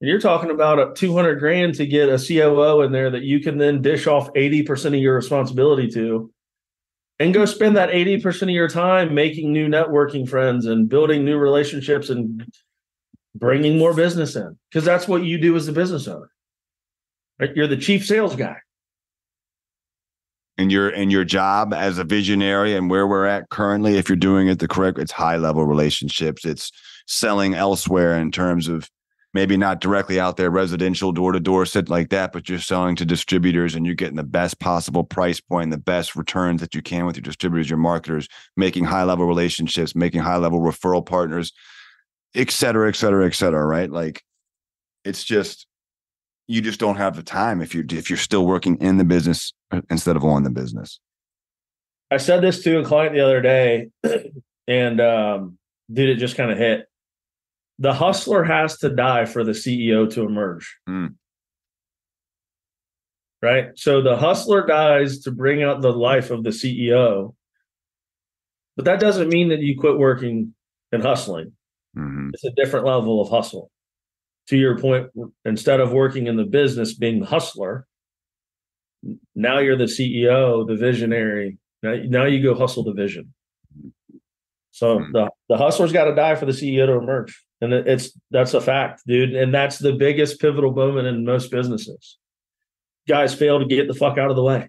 [0.00, 3.40] And you're talking about a 200 grand to get a COO in there that you
[3.40, 6.32] can then dish off 80% of your responsibility to
[7.20, 11.36] and go spend that 80% of your time making new networking friends and building new
[11.36, 12.44] relationships and
[13.34, 16.30] bringing more business in because that's what you do as a business owner.
[17.38, 17.54] Right?
[17.54, 18.56] You're the chief sales guy.
[20.58, 24.16] And your and your job as a visionary and where we're at currently if you're
[24.16, 26.44] doing it the correct it's high level relationships.
[26.44, 26.70] It's
[27.06, 28.88] selling elsewhere in terms of
[29.34, 32.94] maybe not directly out there residential door to door sit like that but you're selling
[32.96, 36.74] to distributors and you're getting the best possible price point and the best returns that
[36.74, 41.04] you can with your distributors your marketers making high level relationships making high level referral
[41.04, 41.52] partners
[42.34, 43.90] et cetera et cetera et cetera right?
[43.90, 44.22] Like
[45.04, 45.66] it's just
[46.46, 49.52] you just don't have the time if you're if you're still working in the business
[49.70, 51.00] uh, instead of on the business.
[52.10, 53.88] I said this to a client the other day,
[54.68, 55.58] and um,
[55.92, 56.86] dude, it just kind of hit.
[57.78, 60.76] The hustler has to die for the CEO to emerge.
[60.88, 61.14] Mm.
[63.40, 63.70] Right.
[63.74, 67.34] So the hustler dies to bring out the life of the CEO.
[68.76, 70.54] But that doesn't mean that you quit working
[70.92, 71.52] and hustling.
[71.96, 72.30] Mhm.
[72.32, 73.70] It's a different level of hustle.
[74.48, 75.08] To your point,
[75.44, 77.86] instead of working in the business being the hustler,
[79.34, 81.58] now you're the CEO, the visionary.
[81.82, 83.32] Now, now you go hustle the vision.
[84.72, 85.12] So Hmm.
[85.12, 87.44] the, the hustler's got to die for the CEO to emerge.
[87.60, 89.34] And it's that's a fact, dude.
[89.34, 92.18] And that's the biggest pivotal moment in most businesses.
[93.08, 94.68] Guys fail to get the fuck out of the way.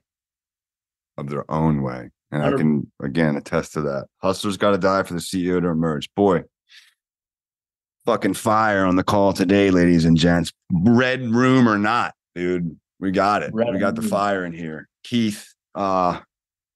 [1.17, 2.11] Of their own way.
[2.32, 4.05] And I can again attest to that.
[4.21, 6.09] Hustlers got to die for the CEO to emerge.
[6.15, 6.41] Boy,
[8.06, 10.51] fucking fire on the call today, ladies and gents.
[10.72, 12.78] Red room or not, dude.
[12.99, 13.54] We got it.
[13.54, 14.88] Red we got the fire in here.
[15.04, 16.20] Keith, uh,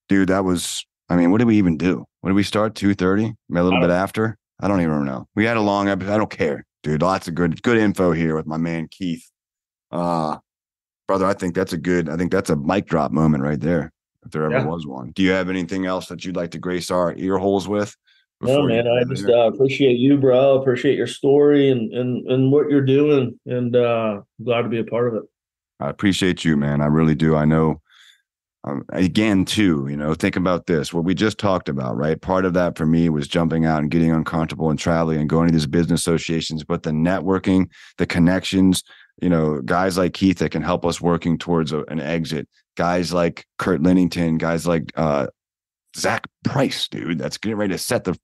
[0.09, 2.05] dude, that was I mean, what did we even do?
[2.21, 2.73] When did we start?
[2.75, 3.33] 2:30?
[3.55, 4.37] A little bit after?
[4.59, 5.27] I don't even know.
[5.35, 6.11] We had a long episode.
[6.11, 7.01] I don't care, dude.
[7.01, 9.29] Lots of good good info here with my man Keith.
[9.91, 10.37] Uh
[11.07, 13.93] brother, I think that's a good, I think that's a mic drop moment right there.
[14.25, 14.65] If there ever Yeah.
[14.65, 15.11] was one.
[15.15, 17.95] Do you have anything else that you'd like to grace our ear holes with?
[18.41, 20.61] No, man, I just uh, appreciate you, bro.
[20.61, 24.83] Appreciate your story and and and what you're doing, and uh, glad to be a
[24.83, 25.23] part of it.
[25.79, 26.81] I appreciate you, man.
[26.81, 27.35] I really do.
[27.35, 27.81] I know.
[28.63, 30.93] Um, again, too, you know, think about this.
[30.93, 32.19] What we just talked about, right?
[32.19, 35.47] Part of that for me was jumping out and getting uncomfortable and traveling and going
[35.47, 38.83] to these business associations, but the networking, the connections,
[39.21, 42.47] you know, guys like Keith that can help us working towards a, an exit.
[42.75, 45.27] Guys like Kurt Lennington, guys like uh,
[45.97, 48.17] Zach Price, dude, that's getting ready to set the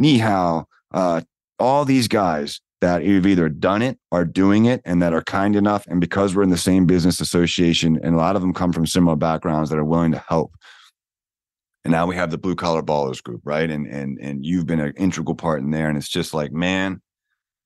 [0.00, 1.20] Nihao, uh,
[1.58, 5.56] all these guys that have either done it or doing it and that are kind
[5.56, 5.86] enough.
[5.86, 8.86] And because we're in the same business association, and a lot of them come from
[8.86, 10.54] similar backgrounds that are willing to help.
[11.84, 13.70] And now we have the blue collar ballers group, right?
[13.70, 15.88] And and and you've been an integral part in there.
[15.88, 17.00] And it's just like, man,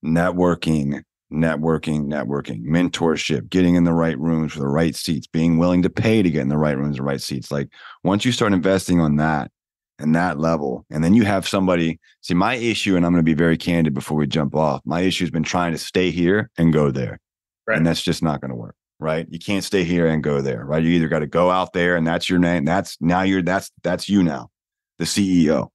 [0.05, 5.81] networking, networking, networking, mentorship, getting in the right rooms for the right seats, being willing
[5.83, 7.51] to pay to get in the right rooms, the right seats.
[7.51, 7.69] Like
[8.03, 9.51] once you start investing on that
[9.99, 11.99] and that level, and then you have somebody.
[12.21, 14.81] See, my issue, and I'm going to be very candid before we jump off.
[14.85, 17.19] My issue has been trying to stay here and go there,
[17.67, 17.77] Right.
[17.77, 18.75] and that's just not going to work.
[19.01, 19.27] Right?
[19.29, 20.65] You can't stay here and go there.
[20.65, 20.83] Right?
[20.83, 22.65] You either got to go out there, and that's your name.
[22.65, 24.49] That's now you're that's that's you now,
[24.97, 25.69] the CEO.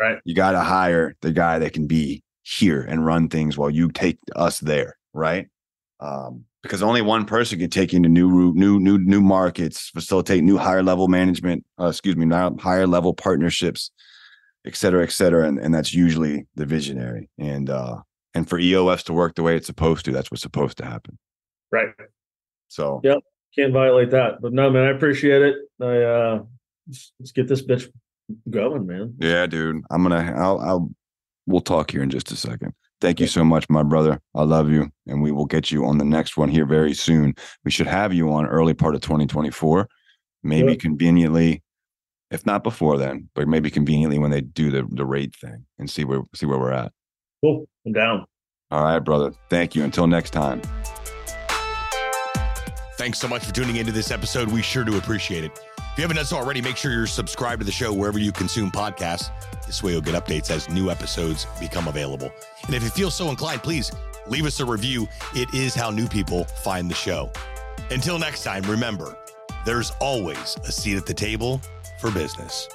[0.00, 0.18] Right.
[0.24, 3.90] You got to hire the guy that can be here and run things while you
[3.90, 4.96] take us there.
[5.12, 5.48] Right?
[6.00, 9.90] Um, because only one person can take you into new route, new new new markets,
[9.90, 11.64] facilitate new higher level management.
[11.78, 13.90] Uh, excuse me, now higher level partnerships,
[14.66, 17.28] et cetera, et cetera, and and that's usually the visionary.
[17.38, 17.98] And uh,
[18.34, 21.18] and for EOS to work the way it's supposed to, that's what's supposed to happen.
[21.70, 21.88] Right.
[22.68, 23.18] So Yep.
[23.56, 24.40] Can't violate that.
[24.40, 25.56] But no, man, I appreciate it.
[25.80, 26.42] I uh
[26.88, 27.88] let's, let's get this bitch
[28.50, 29.14] going, man.
[29.18, 29.82] Yeah, dude.
[29.90, 30.34] I'm gonna.
[30.36, 30.58] I'll.
[30.60, 30.90] I'll.
[31.46, 32.72] We'll talk here in just a second.
[33.00, 34.20] Thank you so much, my brother.
[34.34, 37.34] I love you, and we will get you on the next one here very soon.
[37.64, 39.86] We should have you on early part of 2024,
[40.42, 40.78] maybe Yeah.
[40.78, 41.62] conveniently,
[42.30, 45.90] if not before then, but maybe conveniently when they do the the rate thing and
[45.90, 46.92] see where see where we're at.
[47.42, 47.66] Cool.
[47.84, 48.24] I'm down.
[48.70, 49.32] All right, brother.
[49.50, 49.84] Thank you.
[49.84, 50.62] Until next time.
[52.96, 54.48] Thanks so much for tuning into this episode.
[54.48, 55.60] We sure do appreciate it.
[55.94, 58.32] If you haven't done so already, make sure you're subscribed to the show wherever you
[58.32, 59.30] consume podcasts.
[59.64, 62.32] This way you'll get updates as new episodes become available.
[62.66, 63.92] And if you feel so inclined, please
[64.26, 65.06] leave us a review.
[65.36, 67.30] It is how new people find the show.
[67.92, 69.16] Until next time, remember,
[69.64, 71.60] there's always a seat at the table
[72.00, 72.68] for business.